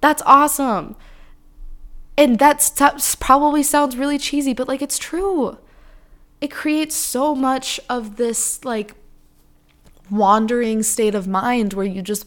that's 0.00 0.20
awesome. 0.26 0.96
And 2.16 2.40
that 2.40 3.16
probably 3.20 3.62
sounds 3.62 3.96
really 3.96 4.18
cheesy, 4.18 4.52
but 4.52 4.66
like 4.66 4.82
it's 4.82 4.98
true. 4.98 5.58
It 6.40 6.50
creates 6.50 6.96
so 6.96 7.36
much 7.36 7.78
of 7.88 8.16
this 8.16 8.64
like 8.64 8.96
wandering 10.10 10.82
state 10.82 11.14
of 11.14 11.28
mind 11.28 11.74
where 11.74 11.86
you 11.86 12.02
just 12.02 12.26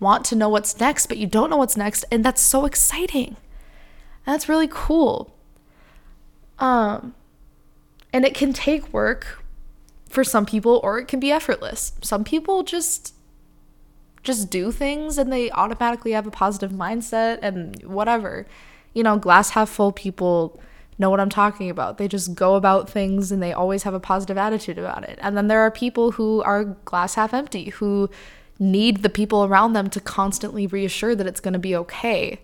want 0.00 0.24
to 0.26 0.34
know 0.34 0.48
what's 0.48 0.80
next, 0.80 1.08
but 1.08 1.18
you 1.18 1.26
don't 1.26 1.50
know 1.50 1.58
what's 1.58 1.76
next, 1.76 2.06
and 2.10 2.24
that's 2.24 2.40
so 2.40 2.64
exciting. 2.64 3.36
That's 4.24 4.48
really 4.48 4.68
cool. 4.70 5.34
Um, 6.58 7.14
and 8.14 8.24
it 8.24 8.32
can 8.32 8.54
take 8.54 8.94
work 8.94 9.42
for 10.16 10.24
some 10.24 10.46
people 10.46 10.80
or 10.82 10.98
it 10.98 11.08
can 11.08 11.20
be 11.20 11.30
effortless. 11.30 11.92
Some 12.00 12.24
people 12.24 12.62
just 12.62 13.14
just 14.22 14.48
do 14.48 14.72
things 14.72 15.18
and 15.18 15.30
they 15.30 15.50
automatically 15.50 16.12
have 16.12 16.26
a 16.26 16.30
positive 16.30 16.72
mindset 16.72 17.38
and 17.42 17.80
whatever. 17.84 18.46
You 18.94 19.02
know, 19.02 19.18
glass 19.18 19.50
half 19.50 19.68
full 19.68 19.92
people 19.92 20.58
know 20.98 21.10
what 21.10 21.20
I'm 21.20 21.28
talking 21.28 21.68
about. 21.68 21.98
They 21.98 22.08
just 22.08 22.34
go 22.34 22.54
about 22.54 22.88
things 22.88 23.30
and 23.30 23.42
they 23.42 23.52
always 23.52 23.82
have 23.82 23.92
a 23.92 24.00
positive 24.00 24.38
attitude 24.38 24.78
about 24.78 25.06
it. 25.06 25.18
And 25.20 25.36
then 25.36 25.48
there 25.48 25.60
are 25.60 25.70
people 25.70 26.12
who 26.12 26.42
are 26.44 26.64
glass 26.64 27.16
half 27.16 27.34
empty 27.34 27.68
who 27.68 28.08
need 28.58 29.02
the 29.02 29.10
people 29.10 29.44
around 29.44 29.74
them 29.74 29.90
to 29.90 30.00
constantly 30.00 30.66
reassure 30.66 31.14
that 31.14 31.26
it's 31.26 31.40
going 31.40 31.52
to 31.52 31.58
be 31.60 31.76
okay 31.76 32.40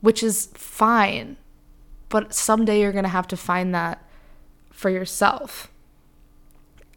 which 0.00 0.22
is 0.22 0.48
fine. 0.54 1.36
But 2.08 2.34
someday 2.34 2.80
you're 2.80 2.92
going 2.92 3.04
to 3.04 3.10
have 3.10 3.28
to 3.28 3.36
find 3.36 3.74
that 3.74 4.02
for 4.70 4.88
yourself. 4.88 5.70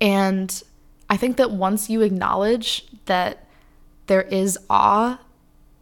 And 0.01 0.63
I 1.09 1.17
think 1.17 1.37
that 1.37 1.51
once 1.51 1.89
you 1.89 2.01
acknowledge 2.01 2.85
that 3.05 3.47
there 4.07 4.23
is 4.23 4.57
awe 4.69 5.19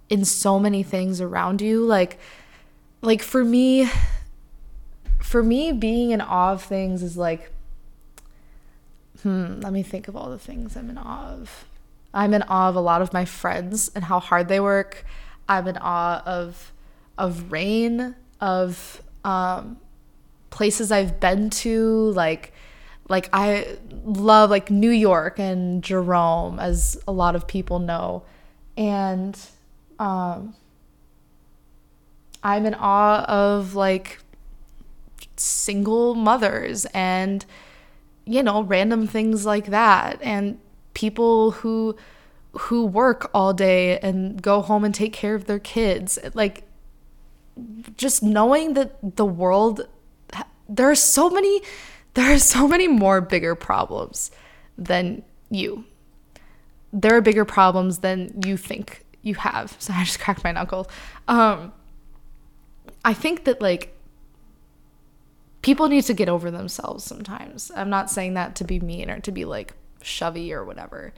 in 0.10 0.26
so 0.26 0.60
many 0.60 0.84
things 0.84 1.22
around 1.22 1.62
you, 1.62 1.86
like 1.86 2.20
like 3.02 3.22
for 3.22 3.44
me 3.44 3.90
for 5.32 5.42
me, 5.42 5.72
being 5.72 6.12
in 6.12 6.20
awe 6.20 6.52
of 6.52 6.62
things 6.62 7.02
is 7.02 7.16
like, 7.16 7.52
hmm, 9.24 9.60
let 9.62 9.72
me 9.72 9.82
think 9.82 10.08
of 10.08 10.16
all 10.16 10.30
the 10.30 10.38
things 10.38 10.76
I'm 10.76 10.90
in 10.90 10.98
awe 10.98 11.32
of. 11.32 11.66
I'm 12.14 12.34
in 12.34 12.44
awe 12.44 12.68
of 12.68 12.76
a 12.76 12.82
lot 12.82 13.02
of 13.02 13.14
my 13.14 13.24
friends 13.24 13.90
and 13.96 14.04
how 14.04 14.20
hard 14.20 14.50
they 14.50 14.60
work. 14.60 15.06
I'm 15.48 15.68
in 15.68 15.78
awe 15.78 16.22
of 16.26 16.74
of 17.18 17.52
rain, 17.52 18.16
of 18.40 19.02
um, 19.24 19.78
places 20.50 20.92
I've 20.92 21.20
been 21.20 21.50
to, 21.52 22.12
like 22.12 22.54
like 23.12 23.30
I 23.34 23.78
love 24.06 24.50
like 24.50 24.72
New 24.72 24.90
York 24.90 25.38
and 25.38 25.84
Jerome, 25.84 26.60
as 26.60 26.98
a 27.08 27.12
lot 27.12 27.36
of 27.36 27.46
people 27.46 27.80
know, 27.80 28.24
and 28.78 29.38
um, 30.00 30.56
I'm 32.42 32.66
in 32.66 32.74
awe 32.74 33.26
of 33.26 33.76
like 33.76 34.20
single 35.36 36.16
mothers 36.16 36.86
and 36.94 37.46
you 38.26 38.42
know 38.42 38.64
random 38.64 39.08
things 39.08 39.46
like 39.46 39.68
that. 39.68 40.18
And 40.22 40.58
people 40.94 41.52
who 41.52 41.98
who 42.54 42.86
work 42.86 43.30
all 43.34 43.54
day 43.54 44.00
and 44.00 44.42
go 44.42 44.62
home 44.62 44.86
and 44.86 44.96
take 44.96 45.12
care 45.12 45.36
of 45.36 45.46
their 45.46 45.60
kids. 45.60 46.18
Like 46.34 46.64
just 47.98 48.24
knowing 48.24 48.74
that 48.76 49.18
the 49.18 49.26
world 49.26 49.86
there 50.70 50.90
are 50.90 50.96
so 50.96 51.30
many 51.30 51.62
there 52.14 52.34
are 52.34 52.40
so 52.40 52.68
many 52.68 52.88
more 52.88 53.22
bigger 53.22 53.56
problems 53.56 54.32
than 54.78 55.24
you. 55.50 55.86
There 56.92 57.16
are 57.16 57.22
bigger 57.22 57.46
problems 57.46 58.00
than 58.00 58.42
you 58.46 58.58
think 58.58 59.06
you 59.22 59.36
have. 59.36 59.76
So 59.80 59.94
i 59.94 60.04
just 60.04 60.20
cracked 60.20 60.44
my 60.44 60.52
knuckle. 60.52 60.90
Um 61.28 61.74
i 63.04 63.14
think 63.14 63.46
that 63.46 63.62
like 63.62 63.96
people 65.62 65.88
need 65.88 66.04
to 66.06 66.14
get 66.14 66.28
over 66.28 66.52
themselves 66.52 67.04
sometimes. 67.04 67.72
I'm 67.76 67.90
not 67.90 68.10
saying 68.10 68.34
that 68.34 68.56
to 68.58 68.64
be 68.64 68.80
mean 68.80 69.10
or 69.10 69.20
to 69.22 69.32
be 69.32 69.46
like 69.46 69.74
shovey 70.02 70.52
or 70.52 70.66
whatever. 70.66 71.14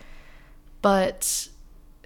But 0.81 1.47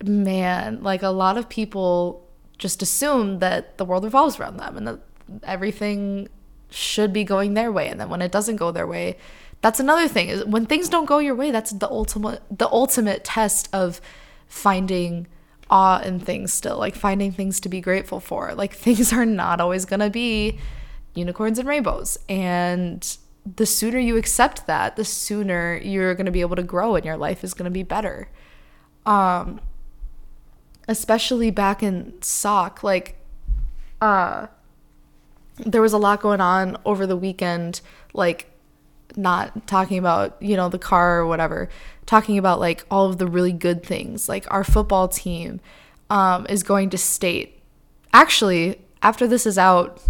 man 0.04 0.84
like 0.84 1.02
a 1.02 1.10
lot 1.10 1.38
of 1.38 1.50
people 1.50 2.23
just 2.60 2.82
assume 2.82 3.39
that 3.39 3.78
the 3.78 3.86
world 3.86 4.04
revolves 4.04 4.39
around 4.39 4.58
them 4.58 4.78
and 4.78 4.88
that 4.88 5.00
everything 5.43 6.28
should 6.70 7.14
be 7.14 7.24
going 7.24 7.54
their 7.54 7.72
way 7.72 7.88
and 7.88 8.00
then 8.00 8.10
when 8.10 8.22
it 8.22 8.32
doesn't 8.32 8.58
go 8.58 8.72
their 8.72 8.88
way 8.88 9.16
that's 9.62 9.80
another 9.80 10.08
thing 10.08 10.30
is 10.30 10.44
when 10.46 10.66
things 10.66 10.90
don't 10.90 11.06
go 11.06 11.20
your 11.20 11.36
way 11.36 11.52
that's 11.52 11.72
the 11.72 11.90
ultimate 11.90 12.42
the 12.52 12.70
ultimate 12.70 13.24
test 13.24 13.70
of 13.74 14.02
finding 14.48 15.28
awe 15.70 16.02
in 16.02 16.20
things 16.20 16.54
still 16.54 16.78
like 16.78 16.96
finding 16.96 17.32
things 17.32 17.60
to 17.60 17.70
be 17.70 17.82
grateful 17.82 18.20
for. 18.20 18.54
Like 18.54 18.74
things 18.76 19.12
are 19.14 19.26
not 19.26 19.62
always 19.62 19.86
going 19.86 20.00
to 20.00 20.10
be 20.10 20.60
unicorns 21.14 21.58
and 21.58 21.68
rainbows 21.68 22.18
and 22.30 23.18
the 23.56 23.66
sooner 23.66 23.98
you 23.98 24.18
accept 24.18 24.68
that 24.68 24.98
the 24.98 25.06
sooner 25.06 25.78
you're 25.78 26.14
going 26.14 26.26
to 26.26 26.32
be 26.32 26.42
able 26.42 26.58
to 26.58 26.64
grow 26.64 26.96
and 26.96 27.06
your 27.06 27.18
life 27.18 27.44
is 27.44 27.54
going 27.54 27.66
to 27.66 27.72
be 27.72 27.84
better. 27.84 28.30
Um 29.06 29.62
especially 30.90 31.52
back 31.52 31.84
in 31.84 32.14
sock 32.22 32.82
like 32.84 33.18
uh 34.00 34.48
there 35.60 35.82
was 35.82 35.93
a 35.93 35.98
lot 35.98 36.22
going 36.22 36.41
on 36.41 36.78
over 36.86 37.08
the 37.08 37.17
weekend 37.17 37.82
like 38.13 38.50
not 39.15 39.67
talking 39.67 39.98
about 39.98 40.41
you 40.41 40.56
know 40.56 40.70
the 40.70 40.80
car 40.80 41.20
or 41.20 41.26
whatever 41.26 41.70
talking 42.06 42.38
about 42.38 42.60
like 42.60 42.86
all 42.91 43.06
of 43.10 43.17
the 43.17 43.28
really 43.28 43.52
good 43.52 43.84
things 43.84 44.30
like 44.30 44.46
our 44.52 44.63
football 44.63 45.08
team 45.08 45.60
um, 46.10 46.46
is 46.48 46.63
going 46.63 46.89
to 46.89 46.98
state. 46.98 47.62
Actually 48.13 48.80
after 49.02 49.28
this 49.28 49.46
is 49.46 49.58
out 49.58 50.02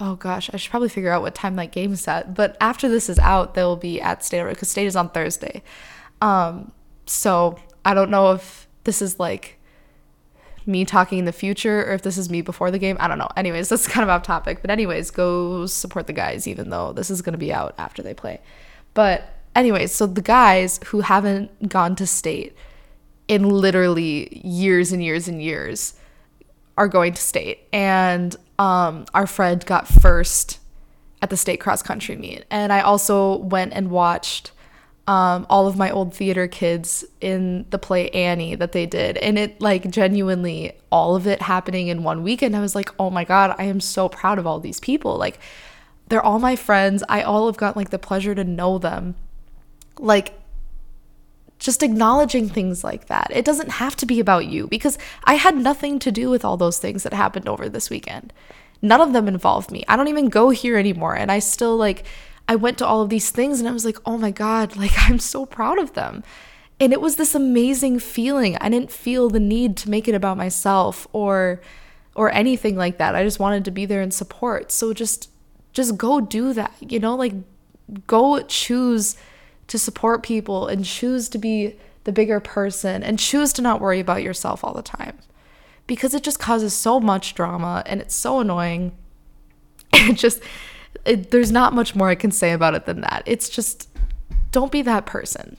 oh 0.00 0.14
gosh 0.14 0.48
i 0.54 0.56
should 0.56 0.70
probably 0.70 0.88
figure 0.88 1.10
out 1.10 1.20
what 1.20 1.34
time 1.34 1.56
that 1.56 1.70
game's 1.70 2.08
at 2.08 2.34
but 2.34 2.56
after 2.58 2.88
this 2.88 3.10
is 3.10 3.18
out 3.18 3.52
they'll 3.54 3.76
be 3.76 4.00
at 4.00 4.24
state 4.24 4.42
because 4.48 4.70
state 4.70 4.86
is 4.86 4.96
on 4.96 5.08
thursday. 5.10 5.62
Um, 6.20 6.72
so 7.06 7.58
i 7.84 7.94
don't 7.94 8.10
know 8.10 8.32
if 8.32 8.68
this 8.84 9.02
is 9.02 9.18
like 9.18 9.58
me 10.66 10.84
talking 10.84 11.18
in 11.18 11.24
the 11.24 11.32
future 11.32 11.82
or 11.82 11.92
if 11.94 12.02
this 12.02 12.16
is 12.16 12.30
me 12.30 12.42
before 12.42 12.70
the 12.70 12.78
game. 12.78 12.96
I 13.00 13.08
don't 13.08 13.18
know. 13.18 13.28
Anyways, 13.36 13.68
that's 13.68 13.86
kind 13.86 14.02
of 14.02 14.10
off 14.10 14.22
topic. 14.22 14.60
But, 14.60 14.70
anyways, 14.70 15.10
go 15.10 15.66
support 15.66 16.06
the 16.06 16.12
guys, 16.12 16.46
even 16.46 16.70
though 16.70 16.92
this 16.92 17.10
is 17.10 17.22
going 17.22 17.32
to 17.32 17.38
be 17.38 17.52
out 17.52 17.74
after 17.78 18.02
they 18.02 18.14
play. 18.14 18.40
But, 18.94 19.28
anyways, 19.54 19.92
so 19.92 20.06
the 20.06 20.22
guys 20.22 20.80
who 20.86 21.00
haven't 21.00 21.68
gone 21.68 21.96
to 21.96 22.06
state 22.06 22.56
in 23.28 23.48
literally 23.48 24.40
years 24.44 24.92
and 24.92 25.02
years 25.02 25.28
and 25.28 25.42
years 25.42 25.94
are 26.76 26.88
going 26.88 27.14
to 27.14 27.20
state. 27.20 27.60
And 27.72 28.34
um, 28.58 29.06
our 29.14 29.26
friend 29.26 29.64
got 29.64 29.88
first 29.88 30.58
at 31.20 31.30
the 31.30 31.36
state 31.36 31.60
cross 31.60 31.82
country 31.82 32.16
meet. 32.16 32.44
And 32.50 32.72
I 32.72 32.80
also 32.80 33.36
went 33.36 33.72
and 33.72 33.90
watched 33.90 34.50
um, 35.06 35.46
all 35.50 35.66
of 35.66 35.76
my 35.76 35.90
old 35.90 36.14
theater 36.14 36.46
kids 36.46 37.04
in 37.20 37.66
the 37.70 37.78
play 37.78 38.08
Annie 38.10 38.54
that 38.54 38.72
they 38.72 38.86
did. 38.86 39.16
And 39.16 39.38
it, 39.38 39.60
like, 39.60 39.90
genuinely, 39.90 40.72
all 40.90 41.16
of 41.16 41.26
it 41.26 41.42
happening 41.42 41.88
in 41.88 42.04
one 42.04 42.22
weekend, 42.22 42.54
I 42.54 42.60
was 42.60 42.74
like, 42.74 42.90
oh 42.98 43.10
my 43.10 43.24
God, 43.24 43.54
I 43.58 43.64
am 43.64 43.80
so 43.80 44.08
proud 44.08 44.38
of 44.38 44.46
all 44.46 44.60
these 44.60 44.78
people. 44.78 45.16
Like, 45.16 45.40
they're 46.08 46.22
all 46.22 46.38
my 46.38 46.54
friends. 46.54 47.02
I 47.08 47.22
all 47.22 47.46
have 47.46 47.56
got, 47.56 47.76
like, 47.76 47.90
the 47.90 47.98
pleasure 47.98 48.34
to 48.34 48.44
know 48.44 48.78
them. 48.78 49.16
Like, 49.98 50.38
just 51.58 51.82
acknowledging 51.82 52.48
things 52.48 52.84
like 52.84 53.06
that. 53.06 53.28
It 53.32 53.44
doesn't 53.44 53.70
have 53.70 53.96
to 53.96 54.06
be 54.06 54.20
about 54.20 54.46
you 54.46 54.66
because 54.66 54.98
I 55.24 55.34
had 55.34 55.56
nothing 55.56 55.98
to 56.00 56.12
do 56.12 56.28
with 56.28 56.44
all 56.44 56.56
those 56.56 56.78
things 56.78 57.02
that 57.02 57.12
happened 57.12 57.48
over 57.48 57.68
this 57.68 57.90
weekend. 57.90 58.32
None 58.82 59.00
of 59.00 59.12
them 59.12 59.28
involved 59.28 59.70
me. 59.70 59.84
I 59.86 59.96
don't 59.96 60.08
even 60.08 60.28
go 60.28 60.50
here 60.50 60.76
anymore. 60.76 61.14
And 61.14 61.30
I 61.30 61.38
still, 61.38 61.76
like, 61.76 62.04
I 62.48 62.56
went 62.56 62.78
to 62.78 62.86
all 62.86 63.02
of 63.02 63.08
these 63.08 63.30
things 63.30 63.60
and 63.60 63.68
I 63.68 63.72
was 63.72 63.84
like, 63.84 63.98
oh 64.04 64.18
my 64.18 64.30
God, 64.30 64.76
like 64.82 64.92
I'm 64.96 65.18
so 65.18 65.46
proud 65.46 65.78
of 65.78 65.94
them. 65.94 66.22
And 66.80 66.92
it 66.92 67.00
was 67.00 67.16
this 67.16 67.34
amazing 67.34 68.00
feeling. 68.00 68.56
I 68.60 68.68
didn't 68.68 68.90
feel 68.90 69.28
the 69.28 69.40
need 69.40 69.76
to 69.78 69.90
make 69.90 70.08
it 70.08 70.14
about 70.14 70.36
myself 70.36 71.06
or 71.12 71.60
or 72.14 72.30
anything 72.30 72.76
like 72.76 72.98
that. 72.98 73.14
I 73.14 73.24
just 73.24 73.38
wanted 73.38 73.64
to 73.64 73.70
be 73.70 73.86
there 73.86 74.02
and 74.02 74.12
support. 74.12 74.70
So 74.72 74.92
just 74.92 75.30
just 75.72 75.96
go 75.96 76.20
do 76.20 76.52
that. 76.52 76.72
You 76.80 76.98
know, 76.98 77.14
like 77.14 77.34
go 78.06 78.40
choose 78.42 79.16
to 79.68 79.78
support 79.78 80.22
people 80.22 80.66
and 80.66 80.84
choose 80.84 81.28
to 81.30 81.38
be 81.38 81.76
the 82.04 82.12
bigger 82.12 82.40
person 82.40 83.02
and 83.02 83.18
choose 83.18 83.52
to 83.54 83.62
not 83.62 83.80
worry 83.80 84.00
about 84.00 84.22
yourself 84.22 84.64
all 84.64 84.74
the 84.74 84.82
time. 84.82 85.18
Because 85.86 86.14
it 86.14 86.22
just 86.22 86.38
causes 86.38 86.74
so 86.74 87.00
much 87.00 87.34
drama 87.34 87.82
and 87.86 88.00
it's 88.00 88.14
so 88.14 88.40
annoying. 88.40 88.92
It 89.94 90.16
just 90.16 90.40
it, 91.04 91.30
there's 91.30 91.52
not 91.52 91.72
much 91.72 91.94
more 91.94 92.08
I 92.08 92.14
can 92.14 92.30
say 92.30 92.52
about 92.52 92.74
it 92.74 92.86
than 92.86 93.00
that. 93.00 93.22
It's 93.26 93.48
just 93.48 93.88
don't 94.50 94.72
be 94.72 94.82
that 94.82 95.06
person. 95.06 95.56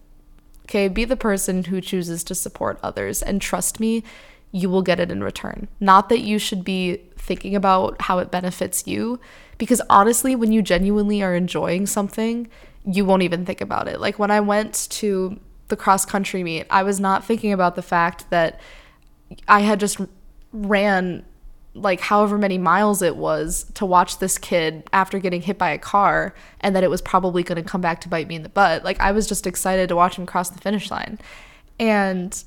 Okay, 0.65 0.87
be 0.87 1.05
the 1.05 1.17
person 1.17 1.65
who 1.65 1.81
chooses 1.81 2.23
to 2.25 2.35
support 2.35 2.79
others 2.81 3.21
and 3.21 3.41
trust 3.41 3.79
me, 3.79 4.03
you 4.51 4.69
will 4.69 4.81
get 4.81 4.99
it 4.99 5.11
in 5.11 5.23
return. 5.23 5.67
Not 5.79 6.09
that 6.09 6.21
you 6.21 6.39
should 6.39 6.63
be 6.63 7.01
thinking 7.17 7.55
about 7.55 8.01
how 8.03 8.19
it 8.19 8.31
benefits 8.31 8.87
you 8.87 9.19
because 9.57 9.81
honestly, 9.89 10.35
when 10.35 10.51
you 10.51 10.61
genuinely 10.61 11.21
are 11.21 11.35
enjoying 11.35 11.85
something, 11.85 12.47
you 12.85 13.05
won't 13.05 13.23
even 13.23 13.45
think 13.45 13.61
about 13.61 13.87
it. 13.87 13.99
Like 13.99 14.19
when 14.19 14.31
I 14.31 14.39
went 14.39 14.87
to 14.91 15.39
the 15.67 15.75
cross 15.75 16.05
country 16.05 16.43
meet, 16.43 16.65
I 16.69 16.83
was 16.83 16.99
not 16.99 17.23
thinking 17.23 17.51
about 17.51 17.75
the 17.75 17.81
fact 17.81 18.29
that 18.29 18.59
I 19.47 19.61
had 19.61 19.79
just 19.79 19.99
ran 20.51 21.25
like 21.75 21.99
however 21.99 22.37
many 22.37 22.57
miles 22.57 23.01
it 23.01 23.15
was 23.15 23.65
to 23.73 23.85
watch 23.85 24.19
this 24.19 24.37
kid 24.37 24.83
after 24.93 25.17
getting 25.17 25.41
hit 25.41 25.57
by 25.57 25.71
a 25.71 25.77
car 25.77 26.35
and 26.59 26.75
that 26.75 26.83
it 26.83 26.89
was 26.89 27.01
probably 27.01 27.41
going 27.41 27.61
to 27.61 27.67
come 27.67 27.81
back 27.81 27.99
to 28.01 28.09
bite 28.09 28.27
me 28.27 28.35
in 28.35 28.43
the 28.43 28.49
butt. 28.49 28.83
Like 28.83 28.99
I 28.99 29.11
was 29.11 29.27
just 29.27 29.47
excited 29.47 29.89
to 29.89 29.95
watch 29.95 30.17
him 30.17 30.25
cross 30.25 30.49
the 30.49 30.59
finish 30.59 30.91
line. 30.91 31.19
And 31.79 32.43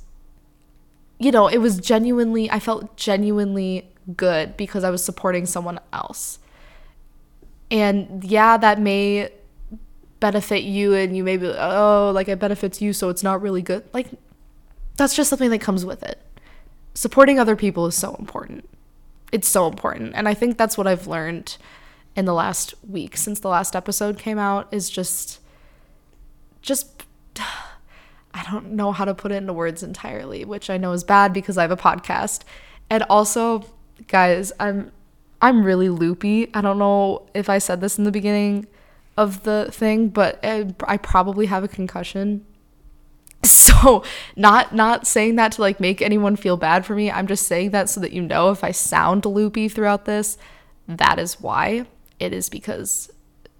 you 1.18 1.32
know, 1.32 1.48
it 1.48 1.58
was 1.58 1.78
genuinely 1.78 2.50
I 2.50 2.60
felt 2.60 2.96
genuinely 2.96 3.88
good 4.16 4.56
because 4.56 4.84
I 4.84 4.90
was 4.90 5.02
supporting 5.02 5.46
someone 5.46 5.80
else. 5.92 6.38
And 7.68 8.22
yeah, 8.22 8.56
that 8.58 8.80
may 8.80 9.30
benefit 10.20 10.62
you 10.62 10.94
and 10.94 11.16
you 11.16 11.24
may 11.24 11.36
be 11.36 11.48
like, 11.48 11.58
oh, 11.58 12.12
like 12.14 12.28
it 12.28 12.38
benefits 12.38 12.80
you 12.80 12.92
so 12.92 13.08
it's 13.08 13.24
not 13.24 13.42
really 13.42 13.62
good. 13.62 13.82
Like 13.92 14.06
that's 14.96 15.16
just 15.16 15.30
something 15.30 15.50
that 15.50 15.60
comes 15.60 15.84
with 15.84 16.04
it. 16.04 16.22
Supporting 16.94 17.40
other 17.40 17.56
people 17.56 17.86
is 17.86 17.96
so 17.96 18.14
important 18.14 18.68
it's 19.32 19.48
so 19.48 19.66
important. 19.66 20.12
And 20.14 20.28
I 20.28 20.34
think 20.34 20.56
that's 20.56 20.78
what 20.78 20.86
I've 20.86 21.06
learned 21.06 21.56
in 22.14 22.24
the 22.24 22.34
last 22.34 22.74
week 22.86 23.16
since 23.16 23.40
the 23.40 23.48
last 23.48 23.76
episode 23.76 24.18
came 24.18 24.38
out 24.38 24.68
is 24.72 24.88
just 24.88 25.40
just 26.62 27.04
I 28.34 28.42
don't 28.50 28.72
know 28.72 28.92
how 28.92 29.06
to 29.06 29.14
put 29.14 29.32
it 29.32 29.36
into 29.36 29.54
words 29.54 29.82
entirely, 29.82 30.44
which 30.44 30.68
I 30.68 30.76
know 30.76 30.92
is 30.92 31.04
bad 31.04 31.32
because 31.32 31.56
I 31.56 31.62
have 31.62 31.70
a 31.70 31.76
podcast. 31.76 32.42
And 32.90 33.02
also, 33.04 33.64
guys, 34.08 34.52
I'm 34.60 34.92
I'm 35.40 35.64
really 35.64 35.88
loopy. 35.88 36.50
I 36.54 36.60
don't 36.60 36.78
know 36.78 37.26
if 37.34 37.48
I 37.48 37.58
said 37.58 37.80
this 37.80 37.98
in 37.98 38.04
the 38.04 38.12
beginning 38.12 38.66
of 39.16 39.42
the 39.44 39.68
thing, 39.70 40.08
but 40.08 40.38
I, 40.42 40.74
I 40.84 40.96
probably 40.98 41.46
have 41.46 41.64
a 41.64 41.68
concussion 41.68 42.44
so 43.50 44.02
not 44.36 44.74
not 44.74 45.06
saying 45.06 45.36
that 45.36 45.52
to 45.52 45.60
like 45.60 45.80
make 45.80 46.02
anyone 46.02 46.36
feel 46.36 46.56
bad 46.56 46.84
for 46.84 46.94
me 46.94 47.10
i'm 47.10 47.26
just 47.26 47.46
saying 47.46 47.70
that 47.70 47.88
so 47.88 48.00
that 48.00 48.12
you 48.12 48.22
know 48.22 48.50
if 48.50 48.62
i 48.64 48.70
sound 48.70 49.24
loopy 49.24 49.68
throughout 49.68 50.04
this 50.04 50.38
that 50.88 51.18
is 51.18 51.40
why 51.40 51.84
it 52.18 52.32
is 52.32 52.48
because 52.48 53.10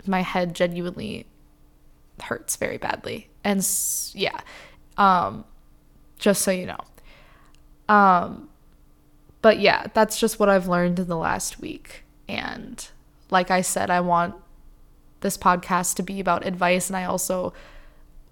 my 0.07 0.22
head 0.22 0.55
genuinely 0.55 1.27
hurts 2.22 2.57
very 2.57 2.79
badly. 2.79 3.29
And 3.44 3.66
yeah, 4.12 4.40
um, 4.96 5.44
just 6.18 6.42
so 6.42 6.51
you 6.51 6.66
know. 6.66 6.81
Um, 7.88 8.49
but 9.42 9.61
yeah, 9.61 9.87
that's 9.94 10.18
just 10.18 10.40
what 10.40 10.49
I've 10.49 10.68
learned 10.68 10.99
in 10.99 11.09
the 11.09 11.16
last 11.16 11.61
week. 11.61 12.05
And 12.29 12.87
like 13.31 13.51
I 13.51 13.61
said, 13.61 13.90
I 13.90 14.01
want 14.01 14.35
this 15.20 15.37
podcast 15.37 15.94
to 15.96 16.03
be 16.03 16.20
about 16.20 16.46
advice, 16.46 16.88
and 16.88 16.96
I 16.96 17.05
also 17.05 17.53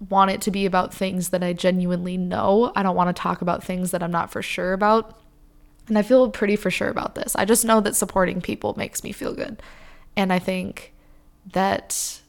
want 0.09 0.31
it 0.31 0.41
to 0.41 0.51
be 0.51 0.65
about 0.65 0.93
things 0.93 1.29
that 1.29 1.43
I 1.43 1.53
genuinely 1.53 2.17
know. 2.17 2.71
I 2.75 2.83
don't 2.83 2.95
want 2.95 3.15
to 3.15 3.19
talk 3.19 3.41
about 3.41 3.63
things 3.63 3.91
that 3.91 4.03
I'm 4.03 4.11
not 4.11 4.31
for 4.31 4.41
sure 4.41 4.73
about. 4.73 5.17
And 5.87 5.97
I 5.97 6.01
feel 6.01 6.29
pretty 6.29 6.55
for 6.55 6.71
sure 6.71 6.89
about 6.89 7.15
this. 7.15 7.35
I 7.35 7.45
just 7.45 7.65
know 7.65 7.79
that 7.81 7.95
supporting 7.95 8.41
people 8.41 8.73
makes 8.77 9.03
me 9.03 9.11
feel 9.11 9.33
good. 9.33 9.61
And 10.17 10.33
I 10.33 10.39
think 10.39 10.93
that 11.53 12.21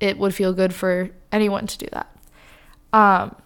it 0.00 0.18
would 0.18 0.34
feel 0.34 0.52
good 0.52 0.72
for 0.72 1.10
anyone 1.32 1.66
to 1.66 1.78
do 1.78 1.86
that. 1.92 2.16
Um, 2.92 3.36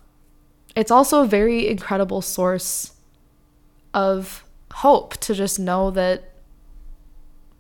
it's 0.77 0.91
also 0.91 1.23
a 1.23 1.27
very 1.27 1.69
incredible 1.69 2.21
source 2.21 2.93
of 3.95 4.45
hope 4.73 5.17
to 5.19 5.35
just 5.35 5.59
know 5.59 5.91
that 5.91 6.31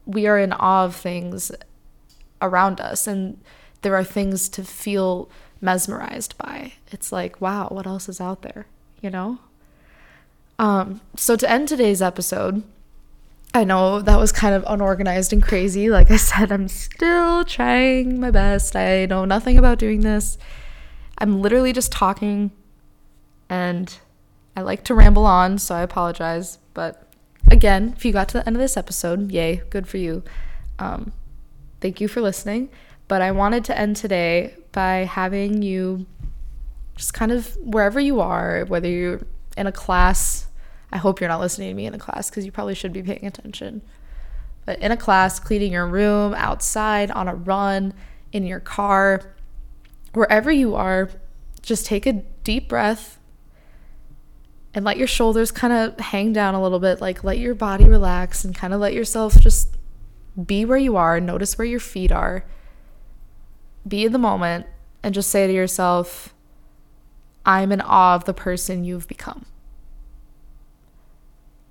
we 0.06 0.26
are 0.26 0.38
in 0.38 0.52
awe 0.52 0.84
of 0.84 0.96
things 0.96 1.52
around 2.40 2.80
us 2.80 3.06
and 3.06 3.40
there 3.82 3.94
are 3.94 4.04
things 4.04 4.48
to 4.48 4.64
feel 4.64 5.30
mesmerized 5.62 6.36
by. 6.36 6.74
It's 6.90 7.12
like, 7.12 7.40
wow, 7.40 7.68
what 7.68 7.86
else 7.86 8.08
is 8.08 8.20
out 8.20 8.42
there, 8.42 8.66
you 9.00 9.08
know? 9.08 9.38
Um, 10.58 11.00
so 11.16 11.36
to 11.36 11.50
end 11.50 11.68
today's 11.68 12.02
episode, 12.02 12.62
I 13.54 13.64
know 13.64 14.00
that 14.00 14.18
was 14.18 14.32
kind 14.32 14.54
of 14.54 14.64
unorganized 14.66 15.32
and 15.32 15.42
crazy. 15.42 15.88
Like 15.88 16.10
I 16.10 16.16
said, 16.16 16.52
I'm 16.52 16.68
still 16.68 17.44
trying 17.44 18.20
my 18.20 18.30
best. 18.30 18.76
I 18.76 19.06
know 19.06 19.24
nothing 19.24 19.56
about 19.56 19.78
doing 19.78 20.00
this. 20.00 20.36
I'm 21.18 21.40
literally 21.40 21.72
just 21.72 21.92
talking 21.92 22.50
and 23.48 23.96
I 24.56 24.62
like 24.62 24.84
to 24.84 24.94
ramble 24.94 25.26
on, 25.26 25.58
so 25.58 25.74
I 25.74 25.82
apologize. 25.82 26.58
But 26.74 27.06
again, 27.50 27.94
if 27.96 28.04
you 28.04 28.12
got 28.12 28.28
to 28.30 28.38
the 28.38 28.46
end 28.46 28.56
of 28.56 28.60
this 28.60 28.76
episode, 28.76 29.30
yay, 29.30 29.62
good 29.70 29.86
for 29.86 29.98
you. 29.98 30.22
Um, 30.78 31.12
thank 31.80 32.00
you 32.00 32.08
for 32.08 32.20
listening. 32.20 32.70
But 33.12 33.20
I 33.20 33.32
wanted 33.32 33.66
to 33.66 33.78
end 33.78 33.96
today 33.96 34.54
by 34.72 35.04
having 35.04 35.60
you 35.60 36.06
just 36.96 37.12
kind 37.12 37.30
of 37.30 37.54
wherever 37.60 38.00
you 38.00 38.22
are, 38.22 38.64
whether 38.64 38.88
you're 38.88 39.20
in 39.54 39.66
a 39.66 39.72
class 39.72 40.46
I 40.90 40.96
hope 40.96 41.20
you're 41.20 41.28
not 41.28 41.40
listening 41.40 41.68
to 41.68 41.74
me 41.74 41.84
in 41.84 41.92
a 41.92 41.98
class 41.98 42.30
because 42.30 42.46
you 42.46 42.52
probably 42.52 42.74
should 42.74 42.94
be 42.94 43.02
paying 43.02 43.26
attention. 43.26 43.82
But 44.64 44.78
in 44.78 44.92
a 44.92 44.96
class, 44.96 45.38
cleaning 45.38 45.72
your 45.72 45.86
room, 45.86 46.32
outside, 46.32 47.10
on 47.10 47.28
a 47.28 47.34
run, 47.34 47.92
in 48.32 48.46
your 48.46 48.60
car, 48.60 49.34
wherever 50.14 50.50
you 50.50 50.74
are, 50.74 51.10
just 51.60 51.84
take 51.84 52.06
a 52.06 52.14
deep 52.44 52.66
breath 52.66 53.18
and 54.72 54.86
let 54.86 54.96
your 54.96 55.06
shoulders 55.06 55.52
kind 55.52 55.74
of 55.74 56.00
hang 56.00 56.32
down 56.32 56.54
a 56.54 56.62
little 56.62 56.80
bit. 56.80 57.02
Like 57.02 57.22
let 57.22 57.36
your 57.36 57.54
body 57.54 57.84
relax 57.84 58.42
and 58.42 58.54
kind 58.54 58.72
of 58.72 58.80
let 58.80 58.94
yourself 58.94 59.38
just 59.38 59.76
be 60.46 60.64
where 60.64 60.78
you 60.78 60.96
are. 60.96 61.20
Notice 61.20 61.58
where 61.58 61.66
your 61.66 61.78
feet 61.78 62.10
are. 62.10 62.46
Be 63.86 64.04
in 64.04 64.12
the 64.12 64.18
moment 64.18 64.66
and 65.02 65.14
just 65.14 65.30
say 65.30 65.46
to 65.46 65.52
yourself, 65.52 66.34
I'm 67.44 67.72
in 67.72 67.80
awe 67.80 68.14
of 68.14 68.24
the 68.24 68.34
person 68.34 68.84
you've 68.84 69.08
become. 69.08 69.46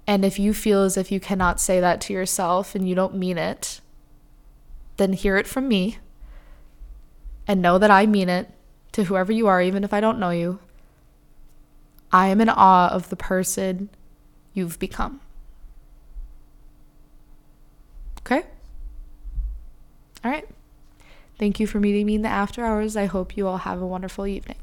And 0.06 0.26
if 0.26 0.38
you 0.40 0.54
feel 0.54 0.84
as 0.84 0.98
if 0.98 1.12
you 1.12 1.20
cannot 1.20 1.62
say 1.62 1.80
that 1.80 2.02
to 2.02 2.14
yourself 2.14 2.76
and 2.76 2.88
you 2.88 2.96
don't 2.96 3.16
mean 3.16 3.38
it, 3.38 3.80
then 4.98 5.14
hear 5.14 5.38
it 5.38 5.48
from 5.48 5.68
me 5.68 6.00
and 7.48 7.62
know 7.62 7.78
that 7.78 7.92
I 7.92 8.06
mean 8.06 8.28
it 8.28 8.50
to 8.92 9.06
whoever 9.06 9.32
you 9.32 9.48
are, 9.48 9.62
even 9.62 9.84
if 9.84 9.94
I 9.94 10.02
don't 10.02 10.20
know 10.20 10.32
you. 10.32 10.60
I 12.12 12.28
am 12.28 12.42
in 12.42 12.50
awe 12.50 12.90
of 12.90 13.10
the 13.10 13.16
person 13.16 13.90
you've 14.54 14.80
become. 14.80 15.22
Okay? 18.20 18.44
All 20.24 20.32
right. 20.32 20.48
Thank 21.42 21.60
you 21.60 21.66
for 21.66 21.80
meeting 21.80 22.06
me 22.06 22.14
in 22.14 22.22
the 22.22 22.30
after 22.30 22.64
hours. 22.64 22.96
I 22.96 23.06
hope 23.06 23.36
you 23.36 23.48
all 23.48 23.58
have 23.58 23.82
a 23.82 23.88
wonderful 23.88 24.28
evening. 24.28 24.58